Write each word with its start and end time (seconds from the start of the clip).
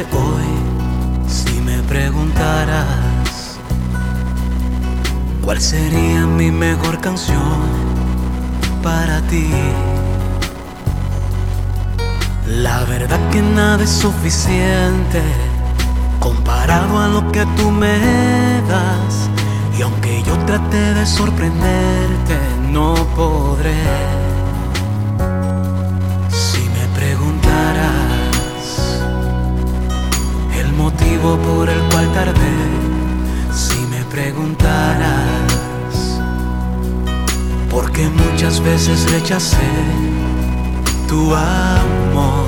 hoy 0.00 1.28
si 1.28 1.60
me 1.60 1.82
preguntaras 1.82 3.58
cuál 5.44 5.60
sería 5.60 6.26
mi 6.26 6.50
mejor 6.50 6.98
canción 6.98 7.60
para 8.82 9.20
ti. 9.22 9.50
La 12.46 12.84
verdad 12.84 13.20
que 13.30 13.42
nada 13.42 13.84
es 13.84 13.90
suficiente 13.90 15.20
comparado 16.20 16.98
a 16.98 17.08
lo 17.08 17.30
que 17.30 17.44
tú 17.56 17.70
me 17.70 17.98
das. 18.68 19.28
Y 19.78 19.82
aunque 19.82 20.22
yo 20.22 20.38
trate 20.46 20.94
de 20.94 21.04
sorprenderte, 21.04 22.38
no 22.70 22.94
podré. 23.14 24.21
Por 31.22 31.68
el 31.68 31.80
cual 31.90 32.12
tardé, 32.12 32.56
si 33.54 33.78
me 33.86 34.02
preguntaras, 34.06 35.38
porque 37.70 38.08
muchas 38.08 38.60
veces 38.60 39.08
rechacé 39.12 39.70
tu 41.06 41.32
amor. 41.32 42.46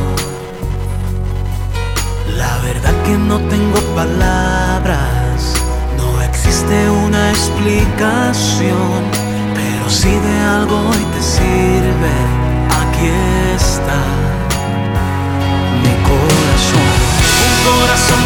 La 2.37 2.59
verdad 2.65 2.95
que 3.05 3.17
no 3.17 3.39
tengo 3.39 3.79
palabras, 3.95 5.55
no 5.97 6.21
existe 6.23 6.91
una 6.91 7.31
explicación, 7.31 9.05
pero 9.55 9.89
si 9.89 10.11
de 10.11 10.41
algo 10.41 10.77
hoy 10.89 11.05
te 11.15 11.23
sirve, 11.23 12.15
aquí 12.81 13.07
está 13.55 14.03
corazón 16.09 17.04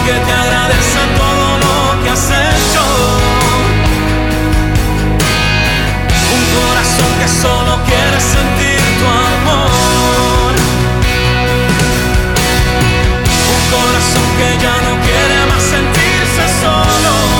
que 0.08 0.14
te 0.14 0.33
agradece 0.33 1.00
todo 1.17 1.58
lo 1.64 2.03
que 2.03 2.11
has 2.11 2.31
hecho. 2.31 2.83
Un 6.36 6.45
corazón 6.56 7.12
que 7.20 7.28
solo 7.28 7.72
quiere 7.84 8.20
sentir 8.20 8.80
tu 8.98 9.06
amor. 9.06 10.53
Un 13.55 13.62
corazón 13.75 14.28
que 14.39 14.48
ya 14.64 14.77
no 14.86 14.92
quiere 15.06 15.47
más 15.50 15.62
sentirse 15.62 16.45
solo. 16.62 17.38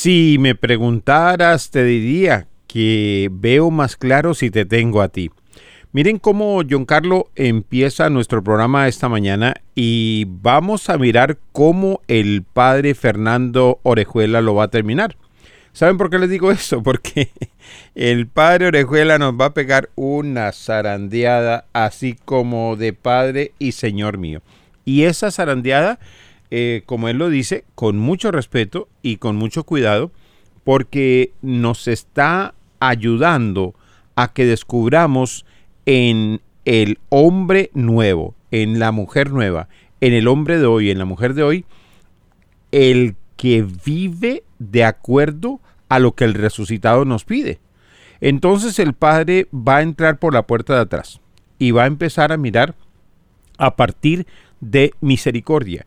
Si 0.00 0.36
me 0.38 0.54
preguntaras, 0.54 1.72
te 1.72 1.82
diría 1.82 2.46
que 2.68 3.28
veo 3.32 3.72
más 3.72 3.96
claro 3.96 4.32
si 4.32 4.48
te 4.48 4.64
tengo 4.64 5.02
a 5.02 5.08
ti. 5.08 5.32
Miren 5.90 6.20
cómo 6.20 6.62
John 6.70 6.84
Carlos 6.84 7.24
empieza 7.34 8.08
nuestro 8.08 8.44
programa 8.44 8.86
esta 8.86 9.08
mañana 9.08 9.56
y 9.74 10.24
vamos 10.28 10.88
a 10.88 10.98
mirar 10.98 11.38
cómo 11.50 12.00
el 12.06 12.44
padre 12.44 12.94
Fernando 12.94 13.80
Orejuela 13.82 14.40
lo 14.40 14.54
va 14.54 14.66
a 14.66 14.70
terminar. 14.70 15.16
¿Saben 15.72 15.98
por 15.98 16.10
qué 16.10 16.20
les 16.20 16.30
digo 16.30 16.52
eso? 16.52 16.80
Porque 16.84 17.30
el 17.96 18.28
padre 18.28 18.68
Orejuela 18.68 19.18
nos 19.18 19.32
va 19.32 19.46
a 19.46 19.54
pegar 19.54 19.90
una 19.96 20.52
zarandeada 20.52 21.64
así 21.72 22.16
como 22.24 22.76
de 22.76 22.92
padre 22.92 23.50
y 23.58 23.72
señor 23.72 24.16
mío. 24.16 24.42
Y 24.84 25.02
esa 25.02 25.32
zarandeada 25.32 25.98
eh, 26.50 26.82
como 26.86 27.08
él 27.08 27.18
lo 27.18 27.28
dice, 27.28 27.64
con 27.74 27.98
mucho 27.98 28.30
respeto 28.30 28.88
y 29.02 29.16
con 29.16 29.36
mucho 29.36 29.64
cuidado, 29.64 30.10
porque 30.64 31.32
nos 31.42 31.88
está 31.88 32.54
ayudando 32.80 33.74
a 34.16 34.32
que 34.32 34.46
descubramos 34.46 35.44
en 35.86 36.40
el 36.64 36.98
hombre 37.08 37.70
nuevo, 37.74 38.34
en 38.50 38.78
la 38.78 38.92
mujer 38.92 39.30
nueva, 39.32 39.68
en 40.00 40.12
el 40.12 40.28
hombre 40.28 40.58
de 40.58 40.66
hoy, 40.66 40.90
en 40.90 40.98
la 40.98 41.04
mujer 41.04 41.34
de 41.34 41.42
hoy, 41.42 41.64
el 42.72 43.16
que 43.36 43.66
vive 43.84 44.42
de 44.58 44.84
acuerdo 44.84 45.60
a 45.88 45.98
lo 45.98 46.12
que 46.12 46.24
el 46.24 46.34
resucitado 46.34 47.04
nos 47.04 47.24
pide. 47.24 47.60
Entonces 48.20 48.78
el 48.78 48.94
Padre 48.94 49.48
va 49.52 49.76
a 49.76 49.82
entrar 49.82 50.18
por 50.18 50.34
la 50.34 50.46
puerta 50.46 50.74
de 50.74 50.80
atrás 50.80 51.20
y 51.58 51.70
va 51.70 51.84
a 51.84 51.86
empezar 51.86 52.32
a 52.32 52.36
mirar 52.36 52.74
a 53.58 53.76
partir 53.76 54.26
de 54.60 54.92
misericordia 55.00 55.86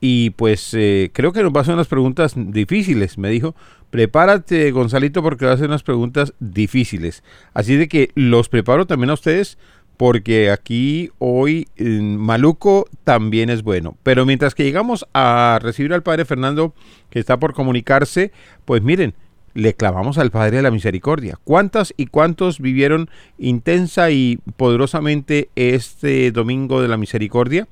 y 0.00 0.30
pues 0.30 0.72
eh, 0.74 1.10
creo 1.12 1.32
que 1.32 1.42
nos 1.42 1.52
va 1.52 1.58
a 1.58 1.62
hacer 1.62 1.74
unas 1.74 1.88
preguntas 1.88 2.32
difíciles. 2.36 3.18
Me 3.18 3.28
dijo, 3.28 3.54
prepárate 3.90 4.70
Gonzalito 4.70 5.22
porque 5.22 5.44
va 5.44 5.52
a 5.52 5.54
hacer 5.54 5.68
unas 5.68 5.82
preguntas 5.82 6.32
difíciles. 6.40 7.22
Así 7.52 7.76
de 7.76 7.88
que 7.88 8.10
los 8.14 8.48
preparo 8.48 8.86
también 8.86 9.10
a 9.10 9.14
ustedes 9.14 9.58
porque 9.98 10.50
aquí 10.50 11.10
hoy 11.18 11.68
Maluco 11.78 12.88
también 13.04 13.50
es 13.50 13.62
bueno. 13.62 13.98
Pero 14.02 14.24
mientras 14.24 14.54
que 14.54 14.64
llegamos 14.64 15.06
a 15.12 15.58
recibir 15.60 15.92
al 15.92 16.02
Padre 16.02 16.24
Fernando 16.24 16.74
que 17.10 17.18
está 17.18 17.38
por 17.38 17.52
comunicarse, 17.52 18.32
pues 18.64 18.80
miren, 18.80 19.14
le 19.52 19.74
clavamos 19.74 20.16
al 20.16 20.30
Padre 20.30 20.56
de 20.56 20.62
la 20.62 20.70
Misericordia. 20.70 21.38
¿Cuántas 21.44 21.92
y 21.98 22.06
cuántos 22.06 22.60
vivieron 22.60 23.10
intensa 23.36 24.10
y 24.10 24.38
poderosamente 24.56 25.50
este 25.54 26.32
Domingo 26.32 26.80
de 26.80 26.88
la 26.88 26.96
Misericordia? 26.96 27.68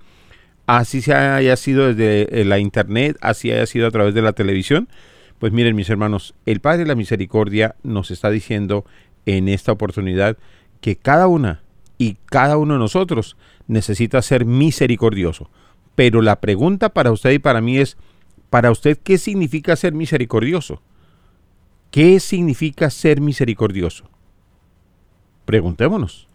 Así 0.68 1.00
se 1.00 1.14
haya 1.14 1.56
sido 1.56 1.94
desde 1.94 2.42
eh, 2.42 2.44
la 2.44 2.58
internet, 2.58 3.16
así 3.22 3.50
haya 3.50 3.64
sido 3.64 3.86
a 3.86 3.90
través 3.90 4.12
de 4.12 4.20
la 4.20 4.34
televisión. 4.34 4.86
Pues 5.38 5.50
miren 5.50 5.74
mis 5.74 5.88
hermanos, 5.88 6.34
el 6.44 6.60
Padre 6.60 6.80
de 6.80 6.88
la 6.88 6.94
Misericordia 6.94 7.76
nos 7.82 8.10
está 8.10 8.28
diciendo 8.28 8.84
en 9.24 9.48
esta 9.48 9.72
oportunidad 9.72 10.36
que 10.82 10.96
cada 10.96 11.26
una 11.26 11.62
y 11.96 12.18
cada 12.26 12.58
uno 12.58 12.74
de 12.74 12.80
nosotros 12.80 13.38
necesita 13.66 14.20
ser 14.20 14.44
misericordioso. 14.44 15.50
Pero 15.94 16.20
la 16.20 16.38
pregunta 16.38 16.90
para 16.90 17.12
usted 17.12 17.30
y 17.30 17.38
para 17.38 17.62
mí 17.62 17.78
es, 17.78 17.96
para 18.50 18.70
usted, 18.70 18.98
¿qué 19.02 19.16
significa 19.16 19.74
ser 19.74 19.94
misericordioso? 19.94 20.82
¿Qué 21.90 22.20
significa 22.20 22.90
ser 22.90 23.22
misericordioso? 23.22 24.10
Preguntémonos. 25.46 26.27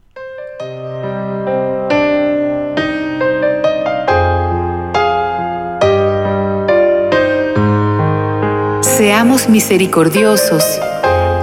Seamos 8.97 9.47
misericordiosos 9.49 10.63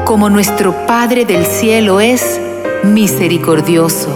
como 0.04 0.30
nuestro 0.30 0.86
Padre 0.86 1.24
del 1.24 1.44
Cielo 1.44 2.00
es 2.00 2.40
misericordioso. 2.84 4.08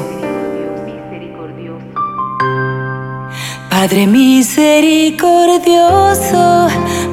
Padre 3.68 4.06
misericordioso, 4.06 6.68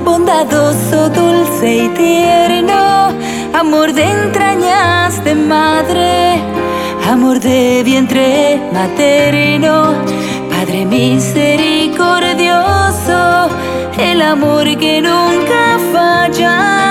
bondadoso, 0.06 1.10
dulce 1.10 1.86
y 1.86 1.90
tierno, 1.90 3.10
amor 3.54 3.92
de 3.92 4.04
entrañas 4.04 5.24
de 5.24 5.34
madre, 5.34 6.40
amor 7.10 7.40
de 7.40 7.82
vientre 7.84 8.62
materno, 8.72 9.96
Padre 10.52 10.86
misericordioso, 10.86 12.81
el 14.02 14.22
amor 14.22 14.66
que 14.78 15.02
nunca 15.02 15.80
falla 15.94 16.82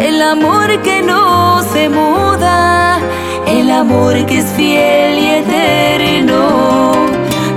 el 0.00 0.20
amor 0.20 0.82
que 0.82 1.02
no 1.02 1.62
se 1.72 1.88
muda, 1.88 2.98
el 3.46 3.70
amor 3.70 4.26
que 4.26 4.38
es 4.38 4.46
fiel 4.56 5.18
y 5.18 5.26
eterno. 5.42 6.92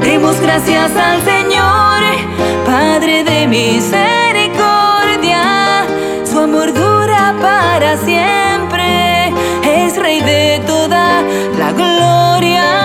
Demos 0.02 0.40
gracias 0.40 0.92
al 0.96 1.22
Señor, 1.24 2.02
Padre 2.66 3.24
de 3.24 3.48
misericordia, 3.48 4.16
su 6.24 6.40
amor 6.40 6.74
dura 6.74 7.36
para 7.42 7.98
siempre, 7.98 9.34
es 9.64 9.98
Rey 9.98 10.22
de 10.22 10.62
toda 10.66 11.22
la 11.58 11.72
gloria, 11.74 12.77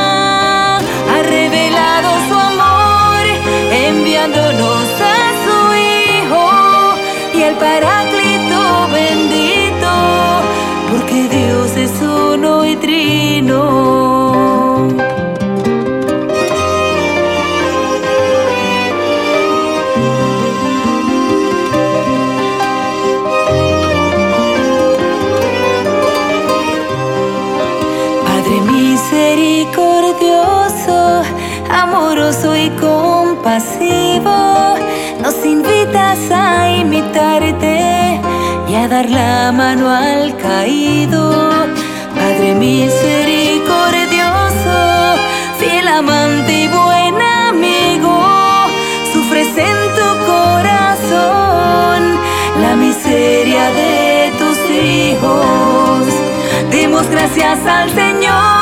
Es 11.82 12.00
uno 12.00 12.64
y 12.64 12.76
trino. 12.76 14.21
Dar 39.02 39.10
la 39.10 39.50
mano 39.52 39.90
al 39.90 40.37
caído. 40.37 41.50
Padre 42.14 42.54
misericordioso, 42.54 45.16
fiel 45.58 45.88
amante 45.88 46.64
y 46.64 46.69
buen 46.69 47.14
amigo, 47.49 48.22
sufres 49.12 49.49
en 49.56 49.76
tu 49.99 50.08
corazón 50.31 52.00
la 52.60 52.76
miseria 52.76 53.70
de 53.70 54.31
tus 54.38 54.58
hijos. 54.70 56.06
Demos 56.70 57.08
gracias 57.08 57.58
al 57.66 57.90
Señor, 57.90 58.62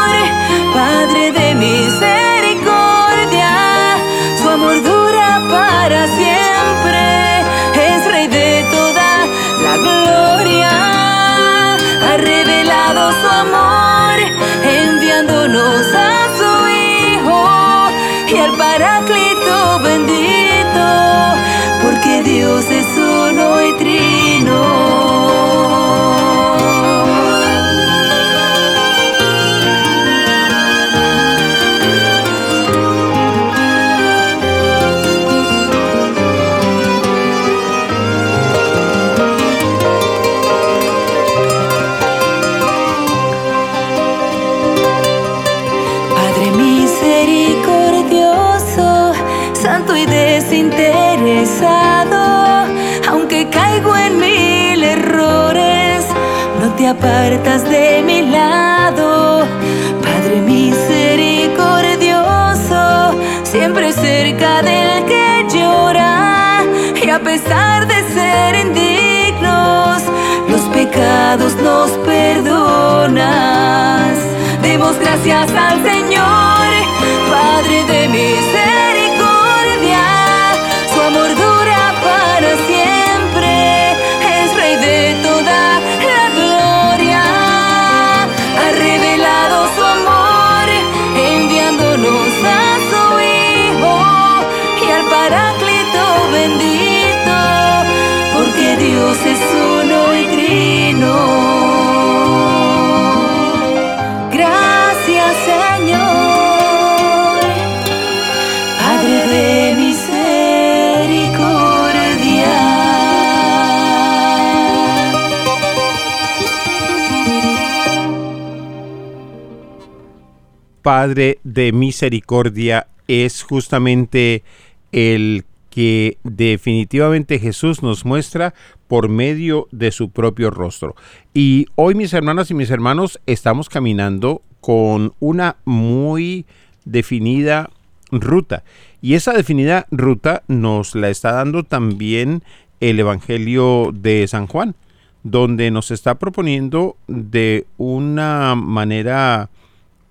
Padre 120.90 121.38
de 121.44 121.70
misericordia 121.70 122.88
es 123.06 123.44
justamente 123.44 124.42
el 124.90 125.44
que 125.70 126.18
definitivamente 126.24 127.38
Jesús 127.38 127.80
nos 127.84 128.04
muestra 128.04 128.54
por 128.88 129.08
medio 129.08 129.68
de 129.70 129.92
su 129.92 130.10
propio 130.10 130.50
rostro. 130.50 130.96
Y 131.32 131.66
hoy 131.76 131.94
mis 131.94 132.12
hermanas 132.12 132.50
y 132.50 132.54
mis 132.54 132.72
hermanos 132.72 133.20
estamos 133.26 133.68
caminando 133.68 134.42
con 134.60 135.12
una 135.20 135.58
muy 135.64 136.44
definida 136.84 137.70
ruta. 138.10 138.64
Y 139.00 139.14
esa 139.14 139.32
definida 139.32 139.86
ruta 139.92 140.42
nos 140.48 140.96
la 140.96 141.08
está 141.08 141.30
dando 141.30 141.62
también 141.62 142.42
el 142.80 142.98
Evangelio 142.98 143.92
de 143.94 144.26
San 144.26 144.48
Juan, 144.48 144.74
donde 145.22 145.70
nos 145.70 145.92
está 145.92 146.16
proponiendo 146.16 146.96
de 147.06 147.64
una 147.76 148.56
manera 148.56 149.50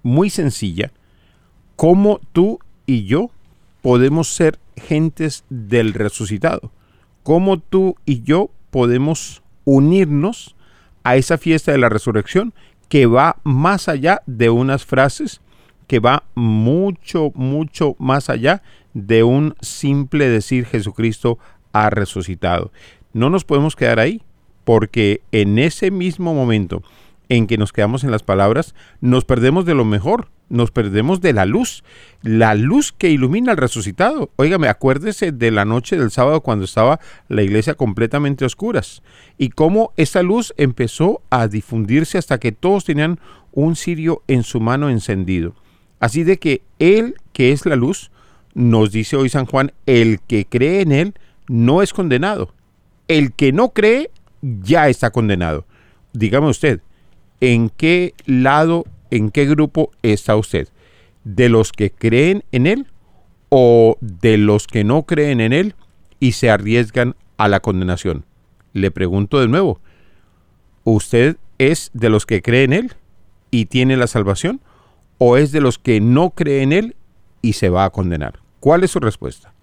muy 0.04 0.30
sencilla 0.30 0.92
cómo 1.76 2.20
tú 2.34 2.60
y 2.86 3.06
yo 3.06 3.32
podemos 3.82 4.28
ser 4.28 4.60
gentes 4.76 5.46
del 5.50 5.94
resucitado, 5.94 6.72
cómo 7.24 7.60
tú 7.60 7.96
y 8.06 8.22
yo 8.24 8.50
podemos 8.72 9.42
unirnos 9.66 10.56
a 11.04 11.16
esa 11.16 11.38
fiesta 11.38 11.72
de 11.72 11.78
la 11.78 11.90
resurrección 11.90 12.54
que 12.90 13.06
va 13.06 13.38
más 13.44 13.88
allá 13.88 14.22
de 14.26 14.50
unas 14.50 14.86
frases, 14.86 15.42
que 15.88 16.00
va 16.00 16.24
mucho, 16.36 17.32
mucho 17.36 17.96
más 18.00 18.30
allá 18.30 18.62
de 18.94 19.24
un 19.24 19.56
simple 19.62 20.28
decir 20.28 20.66
Jesucristo 20.66 21.38
ha 21.72 21.90
resucitado. 21.90 22.72
No 23.14 23.30
nos 23.30 23.46
podemos 23.46 23.76
quedar 23.76 24.00
ahí, 24.00 24.22
porque 24.64 25.22
en 25.32 25.58
ese 25.60 25.92
mismo 25.92 26.34
momento 26.34 26.84
en 27.30 27.48
que 27.48 27.58
nos 27.58 27.72
quedamos 27.72 28.04
en 28.04 28.12
las 28.12 28.24
palabras, 28.24 28.76
nos 29.02 29.24
perdemos 29.24 29.66
de 29.66 29.76
lo 29.76 29.86
mejor, 29.86 30.30
nos 30.50 30.72
perdemos 30.72 31.22
de 31.22 31.32
la 31.32 31.46
luz, 31.46 31.84
la 32.24 32.56
luz 32.56 32.92
que 32.92 33.12
ilumina 33.12 33.52
al 33.52 33.58
resucitado. 33.58 34.32
Óigame, 34.36 34.68
acuérdese 34.68 35.32
de 35.32 35.52
la 35.52 35.64
noche 35.64 35.96
del 35.96 36.10
sábado 36.12 36.42
cuando 36.42 36.66
estaba 36.66 37.00
la 37.28 37.44
iglesia 37.44 37.76
completamente 37.76 38.44
a 38.44 38.48
oscuras 38.48 39.04
y 39.38 39.50
cómo 39.50 39.94
esa 39.96 40.24
luz 40.24 40.54
empezó 40.58 41.22
a 41.30 41.48
difundirse 41.48 42.18
hasta 42.18 42.40
que 42.40 42.52
todos 42.52 42.86
tenían 42.86 43.20
un 43.52 43.76
cirio 43.76 44.24
en 44.28 44.44
su 44.44 44.60
mano 44.60 44.90
encendido. 44.90 45.54
Así 46.00 46.24
de 46.24 46.38
que 46.38 46.64
Él, 46.80 47.16
que 47.32 47.52
es 47.52 47.66
la 47.66 47.76
luz, 47.76 48.12
nos 48.56 48.92
dice 48.92 49.16
hoy 49.16 49.30
San 49.30 49.46
Juan, 49.46 49.72
el 49.86 50.20
que 50.22 50.46
cree 50.46 50.82
en 50.82 50.92
Él 50.92 51.14
no 51.48 51.82
es 51.84 51.94
condenado. 51.94 52.54
El 53.08 53.34
que 53.34 53.52
no 53.52 53.70
cree 53.70 54.10
ya 54.42 54.90
está 54.90 55.12
condenado. 55.12 55.66
Dígame 56.14 56.48
usted, 56.48 56.82
¿en 57.42 57.70
qué 57.70 58.14
lado 58.26 58.86
en 59.12 59.32
qué 59.32 59.46
grupo 59.46 59.92
está 60.04 60.36
usted. 60.36 60.68
¿De 61.24 61.50
los 61.50 61.72
que 61.72 61.92
creen 61.92 62.44
en 62.52 62.68
Él 62.68 62.88
o 63.50 63.98
de 64.02 64.38
los 64.38 64.68
que 64.68 64.84
no 64.84 65.04
creen 65.04 65.42
en 65.42 65.54
Él 65.54 65.76
y 66.20 66.34
se 66.34 66.50
arriesgan 66.50 67.16
a 67.38 67.48
la 67.48 67.60
condenación? 67.60 68.26
Le 68.74 68.92
pregunto 68.92 69.40
de 69.40 69.48
nuevo, 69.48 69.80
¿usted 70.84 71.38
es 71.58 71.92
de 71.94 72.10
los 72.10 72.26
que 72.26 72.42
creen 72.42 72.74
en 72.74 72.86
Él 72.86 72.94
y 73.52 73.66
tiene 73.66 73.98
la 73.98 74.08
salvación 74.08 74.62
o 75.18 75.38
es 75.38 75.52
de 75.52 75.62
los 75.62 75.78
que 75.78 76.00
no 76.00 76.32
creen 76.32 76.72
en 76.72 76.86
Él 76.86 76.96
y 77.42 77.54
se 77.54 77.70
va 77.70 77.86
a 77.86 77.90
condenar? 77.90 78.40
¿Cuál 78.60 78.84
es 78.84 78.92
su 78.92 79.00
respuesta? 79.00 79.54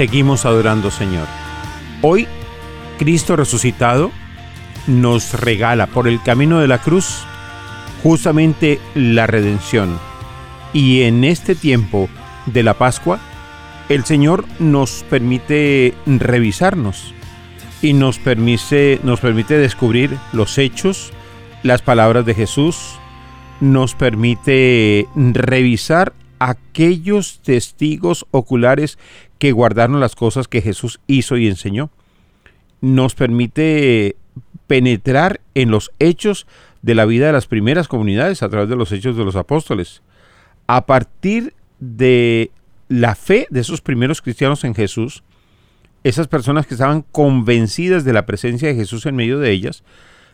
Seguimos 0.00 0.46
adorando, 0.46 0.90
Señor. 0.90 1.26
Hoy, 2.00 2.26
Cristo 2.98 3.36
resucitado 3.36 4.10
nos 4.86 5.38
regala 5.38 5.88
por 5.88 6.08
el 6.08 6.22
camino 6.22 6.58
de 6.58 6.68
la 6.68 6.78
cruz 6.78 7.26
justamente 8.02 8.80
la 8.94 9.26
redención. 9.26 9.98
Y 10.72 11.02
en 11.02 11.22
este 11.22 11.54
tiempo 11.54 12.08
de 12.46 12.62
la 12.62 12.72
Pascua, 12.72 13.20
el 13.90 14.06
Señor 14.06 14.46
nos 14.58 15.04
permite 15.10 15.92
revisarnos 16.06 17.12
y 17.82 17.92
nos 17.92 18.18
permite, 18.18 19.00
nos 19.02 19.20
permite 19.20 19.58
descubrir 19.58 20.16
los 20.32 20.56
hechos, 20.56 21.12
las 21.62 21.82
palabras 21.82 22.24
de 22.24 22.34
Jesús, 22.34 22.98
nos 23.60 23.94
permite 23.94 25.06
revisar 25.14 26.14
aquellos 26.38 27.40
testigos 27.42 28.24
oculares 28.30 28.98
que 29.40 29.52
guardaron 29.52 30.00
las 30.00 30.14
cosas 30.14 30.48
que 30.48 30.60
Jesús 30.60 31.00
hizo 31.06 31.38
y 31.38 31.48
enseñó. 31.48 31.90
Nos 32.82 33.14
permite 33.14 34.14
penetrar 34.66 35.40
en 35.54 35.70
los 35.70 35.90
hechos 35.98 36.46
de 36.82 36.94
la 36.94 37.06
vida 37.06 37.26
de 37.26 37.32
las 37.32 37.46
primeras 37.46 37.88
comunidades 37.88 38.42
a 38.42 38.50
través 38.50 38.68
de 38.68 38.76
los 38.76 38.92
hechos 38.92 39.16
de 39.16 39.24
los 39.24 39.36
apóstoles. 39.36 40.02
A 40.66 40.84
partir 40.84 41.54
de 41.80 42.50
la 42.88 43.14
fe 43.14 43.46
de 43.50 43.60
esos 43.60 43.80
primeros 43.80 44.20
cristianos 44.20 44.62
en 44.64 44.74
Jesús, 44.74 45.24
esas 46.04 46.28
personas 46.28 46.66
que 46.66 46.74
estaban 46.74 47.02
convencidas 47.10 48.04
de 48.04 48.12
la 48.12 48.26
presencia 48.26 48.68
de 48.68 48.74
Jesús 48.74 49.06
en 49.06 49.16
medio 49.16 49.38
de 49.38 49.50
ellas, 49.52 49.84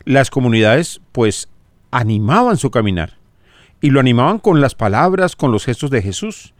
las 0.03 0.29
comunidades 0.29 0.99
pues 1.13 1.47
animaban 1.91 2.57
su 2.57 2.71
caminar 2.71 3.17
y 3.79 3.89
lo 3.89 4.01
animaban 4.01 4.39
con 4.39 4.59
las 4.59 4.75
palabras, 4.75 5.37
con 5.37 5.53
los 5.53 5.63
gestos 5.63 5.91
de 5.91 6.01
Jesús. 6.01 6.53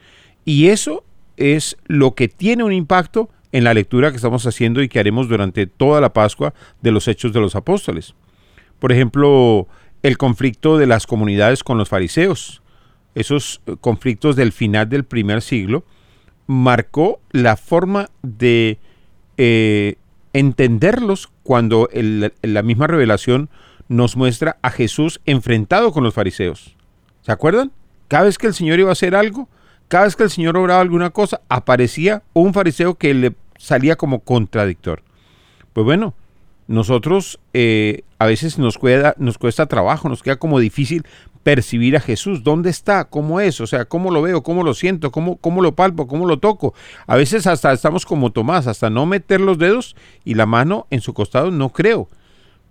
Y 0.45 0.67
eso 0.69 1.03
es 1.37 1.77
lo 1.85 2.15
que 2.15 2.27
tiene 2.27 2.63
un 2.63 2.73
impacto 2.73 3.29
en 3.51 3.63
la 3.63 3.73
lectura 3.73 4.09
que 4.09 4.17
estamos 4.17 4.45
haciendo 4.45 4.81
y 4.81 4.89
que 4.89 4.99
haremos 4.99 5.29
durante 5.29 5.67
toda 5.67 6.01
la 6.01 6.13
Pascua 6.13 6.53
de 6.81 6.91
los 6.91 7.07
Hechos 7.07 7.33
de 7.33 7.39
los 7.39 7.55
Apóstoles. 7.55 8.13
Por 8.79 8.91
ejemplo, 8.91 9.67
el 10.03 10.17
conflicto 10.17 10.77
de 10.77 10.87
las 10.87 11.07
comunidades 11.07 11.63
con 11.63 11.77
los 11.77 11.89
fariseos. 11.89 12.61
Esos 13.15 13.61
conflictos 13.81 14.35
del 14.35 14.51
final 14.51 14.89
del 14.89 15.05
primer 15.05 15.41
siglo 15.41 15.83
marcó 16.45 17.19
la 17.31 17.57
forma 17.57 18.09
de 18.21 18.77
eh, 19.37 19.95
entenderlos 20.33 21.29
cuando 21.43 21.89
la 21.93 22.61
misma 22.61 22.87
revelación 22.87 23.49
nos 23.87 24.15
muestra 24.17 24.57
a 24.61 24.69
Jesús 24.69 25.21
enfrentado 25.25 25.91
con 25.91 26.03
los 26.03 26.13
fariseos. 26.13 26.75
¿Se 27.21 27.31
acuerdan? 27.31 27.71
Cada 28.07 28.25
vez 28.25 28.37
que 28.37 28.47
el 28.47 28.53
Señor 28.53 28.79
iba 28.79 28.89
a 28.89 28.93
hacer 28.93 29.15
algo, 29.15 29.49
cada 29.87 30.05
vez 30.05 30.15
que 30.15 30.23
el 30.23 30.29
Señor 30.29 30.57
obraba 30.57 30.81
alguna 30.81 31.09
cosa, 31.11 31.41
aparecía 31.49 32.23
un 32.33 32.53
fariseo 32.53 32.95
que 32.95 33.13
le 33.13 33.35
salía 33.57 33.95
como 33.95 34.19
contradictor. 34.19 35.03
Pues 35.73 35.85
bueno, 35.85 36.13
nosotros 36.67 37.39
eh, 37.53 38.03
a 38.19 38.25
veces 38.25 38.57
nos 38.59 38.77
cuesta, 38.77 39.15
nos 39.17 39.37
cuesta 39.37 39.65
trabajo, 39.67 40.09
nos 40.09 40.23
queda 40.23 40.35
como 40.35 40.59
difícil 40.59 41.05
percibir 41.43 41.95
a 41.95 42.01
Jesús. 42.01 42.43
¿Dónde 42.43 42.69
está? 42.69 43.05
¿Cómo 43.05 43.39
es? 43.39 43.61
O 43.61 43.67
sea, 43.67 43.85
¿cómo 43.85 44.11
lo 44.11 44.21
veo? 44.21 44.43
¿Cómo 44.43 44.63
lo 44.63 44.73
siento? 44.73 45.11
¿Cómo, 45.11 45.37
cómo 45.37 45.61
lo 45.61 45.75
palpo? 45.75 46.05
¿Cómo 46.07 46.25
lo 46.25 46.39
toco? 46.39 46.73
A 47.05 47.15
veces 47.15 47.47
hasta 47.47 47.71
estamos 47.71 48.05
como 48.05 48.31
Tomás, 48.33 48.67
hasta 48.67 48.89
no 48.89 49.05
meter 49.05 49.39
los 49.39 49.57
dedos 49.57 49.95
y 50.25 50.33
la 50.33 50.45
mano 50.45 50.87
en 50.89 50.99
su 50.99 51.13
costado, 51.13 51.49
no 51.51 51.69
creo. 51.69 52.09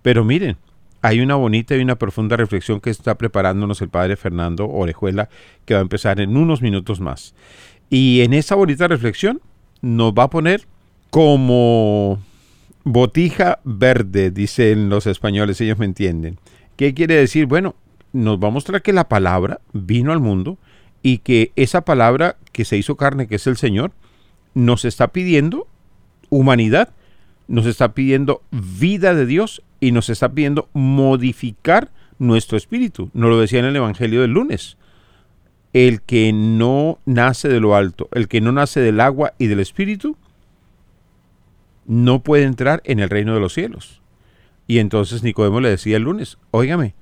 Pero 0.03 0.23
miren, 0.23 0.57
hay 1.01 1.19
una 1.19 1.35
bonita 1.35 1.75
y 1.75 1.81
una 1.81 1.97
profunda 1.97 2.37
reflexión 2.37 2.79
que 2.81 2.89
está 2.89 3.15
preparándonos 3.15 3.81
el 3.81 3.89
padre 3.89 4.15
Fernando 4.15 4.67
Orejuela, 4.67 5.29
que 5.65 5.73
va 5.73 5.79
a 5.79 5.83
empezar 5.83 6.19
en 6.19 6.35
unos 6.37 6.61
minutos 6.61 6.99
más. 6.99 7.33
Y 7.89 8.21
en 8.21 8.33
esa 8.33 8.55
bonita 8.55 8.87
reflexión 8.87 9.41
nos 9.81 10.13
va 10.13 10.23
a 10.23 10.29
poner 10.29 10.67
como 11.09 12.19
botija 12.83 13.59
verde, 13.63 14.31
dicen 14.31 14.89
los 14.89 15.07
españoles, 15.07 15.61
ellos 15.61 15.77
me 15.77 15.85
entienden. 15.85 16.39
¿Qué 16.75 16.93
quiere 16.93 17.15
decir? 17.15 17.45
Bueno, 17.45 17.75
nos 18.13 18.39
va 18.39 18.47
a 18.47 18.51
mostrar 18.51 18.81
que 18.81 18.93
la 18.93 19.07
palabra 19.07 19.59
vino 19.73 20.11
al 20.11 20.19
mundo 20.19 20.57
y 21.03 21.19
que 21.19 21.51
esa 21.55 21.81
palabra 21.81 22.37
que 22.51 22.65
se 22.65 22.77
hizo 22.77 22.95
carne, 22.95 23.27
que 23.27 23.35
es 23.35 23.47
el 23.47 23.57
Señor, 23.57 23.91
nos 24.53 24.85
está 24.85 25.09
pidiendo 25.09 25.67
humanidad, 26.29 26.89
nos 27.47 27.65
está 27.65 27.93
pidiendo 27.93 28.41
vida 28.51 29.13
de 29.13 29.25
Dios 29.25 29.61
y 29.79 29.91
nos 29.91 30.09
está 30.09 30.29
pidiendo 30.29 30.69
modificar 30.73 31.91
nuestro 32.19 32.57
espíritu. 32.57 33.09
Nos 33.13 33.29
lo 33.29 33.39
decía 33.39 33.59
en 33.59 33.65
el 33.65 33.75
Evangelio 33.75 34.21
del 34.21 34.31
lunes. 34.31 34.77
El 35.73 36.01
que 36.01 36.33
no 36.33 36.99
nace 37.05 37.49
de 37.49 37.59
lo 37.59 37.75
alto, 37.75 38.09
el 38.13 38.27
que 38.27 38.41
no 38.41 38.51
nace 38.51 38.79
del 38.79 38.99
agua 38.99 39.33
y 39.37 39.47
del 39.47 39.59
espíritu, 39.59 40.17
no 41.85 42.23
puede 42.23 42.43
entrar 42.43 42.81
en 42.85 42.99
el 42.99 43.09
reino 43.09 43.33
de 43.33 43.39
los 43.39 43.53
cielos. 43.53 44.01
Y 44.65 44.79
entonces 44.79 45.23
Nicodemo 45.23 45.61
le 45.61 45.69
decía 45.69 45.97
el 45.97 46.03
lunes, 46.03 46.37
óigame, 46.51 46.95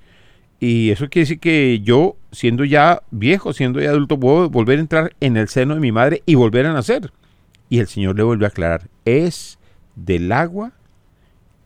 y 0.59 0.91
eso 0.91 1.09
quiere 1.09 1.23
decir 1.23 1.39
que 1.39 1.81
yo, 1.81 2.15
siendo 2.31 2.63
ya 2.63 3.03
viejo, 3.11 3.53
siendo 3.53 3.79
ya 3.79 3.89
adulto, 3.89 4.19
puedo 4.19 4.49
volver 4.49 4.79
a 4.79 4.81
entrar 4.81 5.15
en 5.19 5.37
el 5.37 5.47
seno 5.47 5.73
de 5.75 5.81
mi 5.81 5.91
madre 5.91 6.23
y 6.25 6.35
volver 6.35 6.65
a 6.65 6.73
nacer. 6.73 7.11
Y 7.69 7.79
el 7.79 7.87
Señor 7.87 8.15
le 8.15 8.23
volvió 8.23 8.45
a 8.45 8.49
aclarar, 8.49 8.89
es 9.05 9.59
del 9.95 10.31
agua 10.31 10.71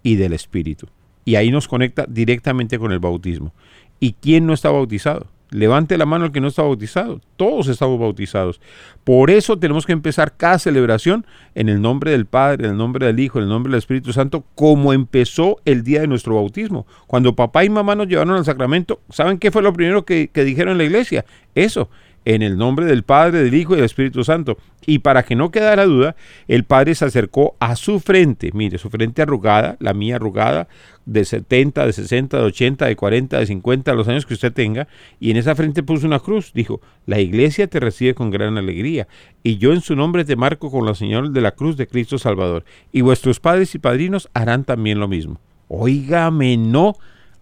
y 0.01 0.15
del 0.15 0.33
espíritu. 0.33 0.87
Y 1.25 1.35
ahí 1.35 1.51
nos 1.51 1.67
conecta 1.67 2.05
directamente 2.07 2.79
con 2.79 2.91
el 2.91 2.99
bautismo. 2.99 3.53
¿Y 3.99 4.13
quién 4.13 4.45
no 4.45 4.53
está 4.53 4.69
bautizado? 4.69 5.27
Levante 5.51 5.97
la 5.97 6.05
mano 6.05 6.25
el 6.25 6.31
que 6.31 6.41
no 6.41 6.47
está 6.47 6.61
bautizado. 6.61 7.21
Todos 7.35 7.67
estamos 7.67 7.99
bautizados. 7.99 8.61
Por 9.03 9.31
eso 9.31 9.57
tenemos 9.57 9.85
que 9.85 9.93
empezar 9.93 10.37
cada 10.37 10.59
celebración 10.59 11.25
en 11.55 11.69
el 11.69 11.81
nombre 11.81 12.11
del 12.11 12.27
Padre, 12.27 12.65
en 12.65 12.71
el 12.71 12.77
nombre 12.77 13.07
del 13.07 13.19
Hijo, 13.19 13.39
en 13.39 13.45
el 13.45 13.49
nombre 13.49 13.71
del 13.71 13.79
Espíritu 13.79 14.13
Santo, 14.13 14.45
como 14.53 14.93
empezó 14.93 15.57
el 15.65 15.83
día 15.83 16.01
de 16.01 16.07
nuestro 16.07 16.35
bautismo. 16.35 16.85
Cuando 17.07 17.35
papá 17.35 17.65
y 17.65 17.69
mamá 17.69 17.95
nos 17.95 18.07
llevaron 18.07 18.35
al 18.35 18.45
sacramento, 18.45 19.01
¿saben 19.09 19.39
qué 19.39 19.49
fue 19.49 19.63
lo 19.63 19.73
primero 19.73 20.05
que, 20.05 20.27
que 20.27 20.43
dijeron 20.43 20.73
en 20.73 20.77
la 20.77 20.83
iglesia? 20.83 21.25
Eso, 21.55 21.89
en 22.25 22.43
el 22.43 22.57
nombre 22.57 22.85
del 22.85 23.01
Padre, 23.01 23.41
del 23.43 23.55
Hijo 23.55 23.73
y 23.73 23.77
del 23.77 23.85
Espíritu 23.85 24.23
Santo. 24.23 24.57
Y 24.85 24.99
para 24.99 25.23
que 25.23 25.35
no 25.35 25.49
quedara 25.49 25.85
duda, 25.85 26.15
el 26.47 26.63
Padre 26.63 26.93
se 26.93 27.05
acercó 27.05 27.55
a 27.59 27.75
su 27.75 27.99
frente, 27.99 28.51
mire, 28.53 28.77
su 28.77 28.89
frente 28.89 29.23
arrugada, 29.23 29.77
la 29.79 29.93
mía 29.93 30.17
arrugada, 30.17 30.67
de 31.11 31.25
70, 31.25 31.85
de 31.85 31.93
60, 31.93 32.37
de 32.37 32.43
80, 32.43 32.85
de 32.85 32.95
40, 32.95 33.39
de 33.39 33.45
50, 33.45 33.93
los 33.93 34.07
años 34.07 34.25
que 34.25 34.33
usted 34.33 34.53
tenga, 34.53 34.87
y 35.19 35.31
en 35.31 35.37
esa 35.37 35.55
frente 35.55 35.83
puso 35.83 36.05
una 36.05 36.19
cruz. 36.19 36.51
Dijo, 36.53 36.81
la 37.05 37.19
iglesia 37.19 37.67
te 37.67 37.79
recibe 37.79 38.13
con 38.13 38.29
gran 38.29 38.57
alegría, 38.57 39.07
y 39.43 39.57
yo 39.57 39.73
en 39.73 39.81
su 39.81 39.95
nombre 39.95 40.25
te 40.25 40.35
marco 40.35 40.69
con 40.69 40.85
la 40.85 40.95
señal 40.95 41.33
de 41.33 41.41
la 41.41 41.51
cruz 41.51 41.77
de 41.77 41.87
Cristo 41.87 42.17
Salvador, 42.17 42.63
y 42.91 43.01
vuestros 43.01 43.39
padres 43.39 43.73
y 43.75 43.79
padrinos 43.79 44.29
harán 44.33 44.63
también 44.63 44.99
lo 44.99 45.07
mismo. 45.07 45.39
Óigame, 45.67 46.57
no, 46.57 46.95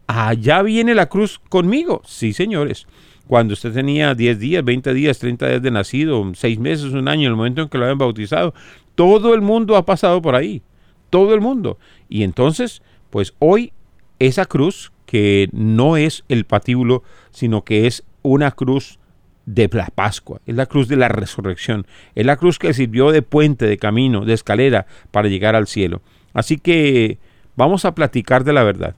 allá 0.08 0.62
viene 0.64 0.96
la 0.96 1.08
cruz 1.08 1.40
conmigo. 1.50 2.02
Sí, 2.06 2.34
señores 2.34 2.88
cuando 3.28 3.54
usted 3.54 3.74
tenía 3.74 4.16
10 4.16 4.40
días, 4.40 4.64
20 4.64 4.94
días, 4.94 5.20
30 5.20 5.48
días 5.50 5.62
de 5.62 5.72
nacido, 5.72 6.32
6 6.34 6.60
meses, 6.60 6.94
un 6.94 7.10
año, 7.10 7.28
el 7.28 7.36
momento 7.36 7.62
en 7.62 7.68
que 7.68 7.78
lo 7.78 7.84
habían 7.84 7.98
bautizado, 7.98 8.54
todo 8.96 9.36
el 9.36 9.42
mundo 9.42 9.76
ha 9.76 9.86
pasado 9.86 10.22
por 10.22 10.34
ahí, 10.34 10.62
todo 11.10 11.34
el 11.34 11.42
mundo. 11.42 11.78
Y 12.10 12.24
entonces, 12.24 12.82
pues 13.10 13.34
hoy 13.40 13.74
esa 14.20 14.46
cruz, 14.46 14.92
que 15.06 15.48
no 15.52 15.98
es 15.98 16.24
el 16.28 16.46
patíbulo, 16.46 17.04
sino 17.32 17.64
que 17.64 17.88
es 17.88 18.04
una 18.24 18.52
cruz 18.52 19.00
de 19.46 19.70
la 19.72 19.88
Pascua, 19.88 20.42
es 20.46 20.56
la 20.56 20.66
cruz 20.66 20.88
de 20.90 20.98
la 20.98 21.08
resurrección, 21.08 21.88
es 22.16 22.26
la 22.26 22.36
cruz 22.36 22.60
que 22.60 22.74
sirvió 22.74 23.12
de 23.12 23.22
puente, 23.22 23.66
de 23.66 23.78
camino, 23.78 24.26
de 24.26 24.34
escalera 24.34 24.86
para 25.12 25.30
llegar 25.30 25.56
al 25.56 25.68
cielo. 25.68 26.02
Así 26.34 26.58
que 26.58 27.20
vamos 27.56 27.86
a 27.86 27.96
platicar 27.96 28.44
de 28.44 28.54
la 28.54 28.64
verdad, 28.64 28.96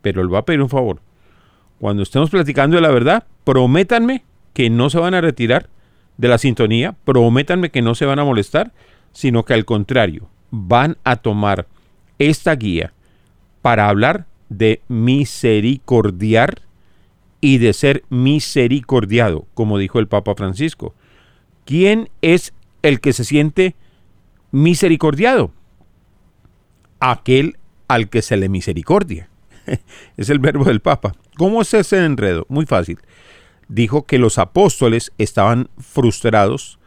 pero 0.00 0.22
le 0.22 0.28
voy 0.30 0.38
a 0.38 0.44
pedir 0.44 0.62
un 0.62 0.70
favor 0.70 1.00
cuando 1.80 2.02
estemos 2.02 2.28
platicando 2.28 2.76
de 2.76 2.82
la 2.82 2.90
verdad, 2.90 3.24
prométanme 3.42 4.22
que 4.52 4.68
no 4.68 4.90
se 4.90 4.98
van 4.98 5.14
a 5.14 5.22
retirar 5.22 5.70
de 6.18 6.28
la 6.28 6.36
sintonía, 6.36 6.94
prométanme 7.06 7.70
que 7.70 7.80
no 7.80 7.94
se 7.94 8.04
van 8.04 8.18
a 8.18 8.24
molestar, 8.24 8.72
sino 9.12 9.44
que 9.44 9.54
al 9.54 9.64
contrario, 9.64 10.28
van 10.50 10.98
a 11.04 11.16
tomar 11.16 11.66
esta 12.18 12.54
guía 12.54 12.92
para 13.62 13.88
hablar 13.88 14.26
de 14.48 14.82
misericordiar 14.88 16.62
y 17.40 17.58
de 17.58 17.72
ser 17.72 18.04
misericordiado, 18.10 19.46
como 19.54 19.78
dijo 19.78 19.98
el 19.98 20.08
Papa 20.08 20.34
Francisco. 20.34 20.94
¿Quién 21.64 22.10
es 22.20 22.52
el 22.82 23.00
que 23.00 23.12
se 23.12 23.24
siente 23.24 23.74
misericordiado? 24.50 25.52
Aquel 26.98 27.56
al 27.88 28.08
que 28.08 28.22
se 28.22 28.36
le 28.36 28.48
misericordia. 28.48 29.30
es 30.16 30.30
el 30.30 30.38
verbo 30.38 30.64
del 30.64 30.80
Papa. 30.80 31.14
¿Cómo 31.36 31.62
es 31.62 31.72
ese 31.72 32.04
enredo? 32.04 32.44
Muy 32.48 32.66
fácil. 32.66 32.98
Dijo 33.68 34.04
que 34.04 34.18
los 34.18 34.38
apóstoles 34.38 35.12
estaban 35.16 35.70
frustrados, 35.78 36.78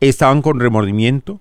estaban 0.00 0.42
con 0.42 0.60
remordimiento, 0.60 1.40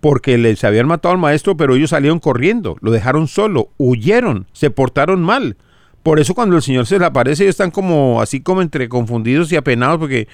porque 0.00 0.38
les 0.38 0.62
habían 0.64 0.86
matado 0.86 1.12
al 1.12 1.20
maestro, 1.20 1.56
pero 1.56 1.74
ellos 1.74 1.90
salieron 1.90 2.20
corriendo, 2.20 2.76
lo 2.80 2.90
dejaron 2.90 3.28
solo, 3.28 3.70
huyeron, 3.76 4.46
se 4.52 4.70
portaron 4.70 5.22
mal, 5.22 5.56
Por 6.02 6.20
eso 6.20 6.34
cuando 6.34 6.56
el 6.56 6.62
Señor 6.62 6.86
se 6.86 6.98
le 6.98 7.04
aparece, 7.04 7.42
ellos 7.42 7.54
están 7.54 7.70
como 7.70 8.22
así 8.22 8.40
como 8.40 8.62
entre 8.62 8.88
confundidos 8.88 9.52
y 9.52 9.56
apenados 9.56 9.98
porque 9.98 10.28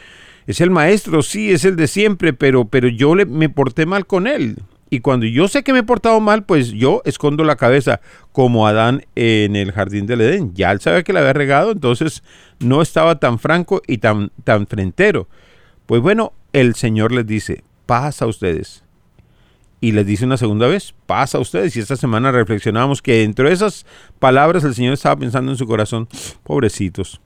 es 0.47 0.61
el 0.61 0.71
maestro, 0.71 1.23
sí, 1.23 1.51
es 1.51 1.65
el 1.65 1.77
de 1.77 1.89
siempre, 1.89 2.33
pero, 2.33 2.67
pero 2.67 2.89
yo 2.89 3.15
le, 3.15 3.25
me 3.25 3.49
porté 3.49 3.87
mal 3.87 4.07
con 4.07 4.27
él. 4.27 4.57
Y 4.91 5.01
cuando 5.01 5.27
yo 5.27 5.49
sé 5.49 5.65
que 5.65 5.73
me 5.73 5.81
he 5.81 5.83
portado 5.83 6.21
mal, 6.21 6.45
pues 6.45 6.71
yo 6.71 7.03
escondo 7.05 7.43
la 7.43 7.57
cabeza 7.57 8.01
como 8.31 8.69
Adán 8.69 9.05
en 9.17 9.57
el 9.57 9.73
jardín 9.73 10.07
del 10.07 10.21
Edén. 10.21 10.55
Ya 10.55 10.71
él 10.71 10.81
sabía 10.81 11.03
que 11.03 11.13
le 11.13 11.19
había 11.19 11.33
regado, 11.33 11.73
entonces 11.73 12.23
no 12.61 12.83
estaba 12.83 13.19
tan 13.19 13.39
franco 13.39 13.83
y 13.89 13.99
tan, 13.99 14.31
tan 14.45 14.67
frentero. 14.67 15.27
Pues 15.87 16.01
bueno, 16.01 16.33
el 16.53 16.75
Señor 16.77 17.11
les 17.11 17.27
dice, 17.27 17.65
pasa 17.87 18.27
a 18.27 18.29
ustedes. 18.29 18.84
Y 19.85 19.93
les 19.93 20.07
dice 20.07 20.25
una 20.25 20.39
segunda 20.39 20.67
vez, 20.67 20.95
pasa 21.05 21.37
a 21.37 21.43
ustedes. 21.43 21.77
Y 21.77 21.81
esta 21.81 21.97
semana 21.97 22.33
reflexionamos 22.33 23.03
que 23.03 23.19
dentro 23.19 23.47
de 23.49 23.53
esas 23.53 23.85
palabras 24.19 24.65
el 24.65 24.75
Señor 24.75 24.95
estaba 24.95 25.15
pensando 25.17 25.53
en 25.53 25.59
su 25.59 25.67
corazón, 25.67 26.09
pobrecitos. 26.43 27.21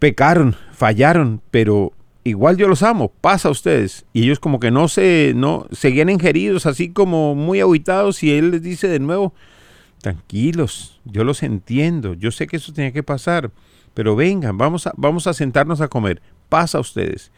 Pecaron, 0.00 0.56
fallaron, 0.72 1.40
pero 1.52 1.92
igual 2.24 2.56
yo 2.56 2.66
los 2.66 2.82
amo, 2.82 3.12
pasa 3.20 3.46
a 3.46 3.52
ustedes. 3.52 4.06
Y 4.12 4.24
ellos 4.24 4.40
como 4.40 4.58
que 4.58 4.72
no 4.72 4.88
se, 4.88 5.34
no, 5.36 5.68
seguían 5.70 6.08
ingeridos, 6.08 6.66
así 6.66 6.88
como 6.88 7.36
muy 7.36 7.60
aguitados, 7.60 8.24
y 8.24 8.32
él 8.32 8.50
les 8.50 8.62
dice 8.62 8.88
de 8.88 8.98
nuevo, 8.98 9.32
tranquilos, 10.00 11.00
yo 11.04 11.22
los 11.22 11.44
entiendo, 11.44 12.14
yo 12.14 12.32
sé 12.32 12.48
que 12.48 12.56
eso 12.56 12.72
tenía 12.72 12.90
que 12.90 13.04
pasar, 13.04 13.52
pero 13.94 14.16
vengan, 14.16 14.58
vamos 14.58 14.88
a, 14.88 14.92
vamos 14.96 15.28
a 15.28 15.32
sentarnos 15.32 15.80
a 15.80 15.86
comer, 15.86 16.20
pasa 16.48 16.78
a 16.78 16.80
ustedes. 16.80 17.30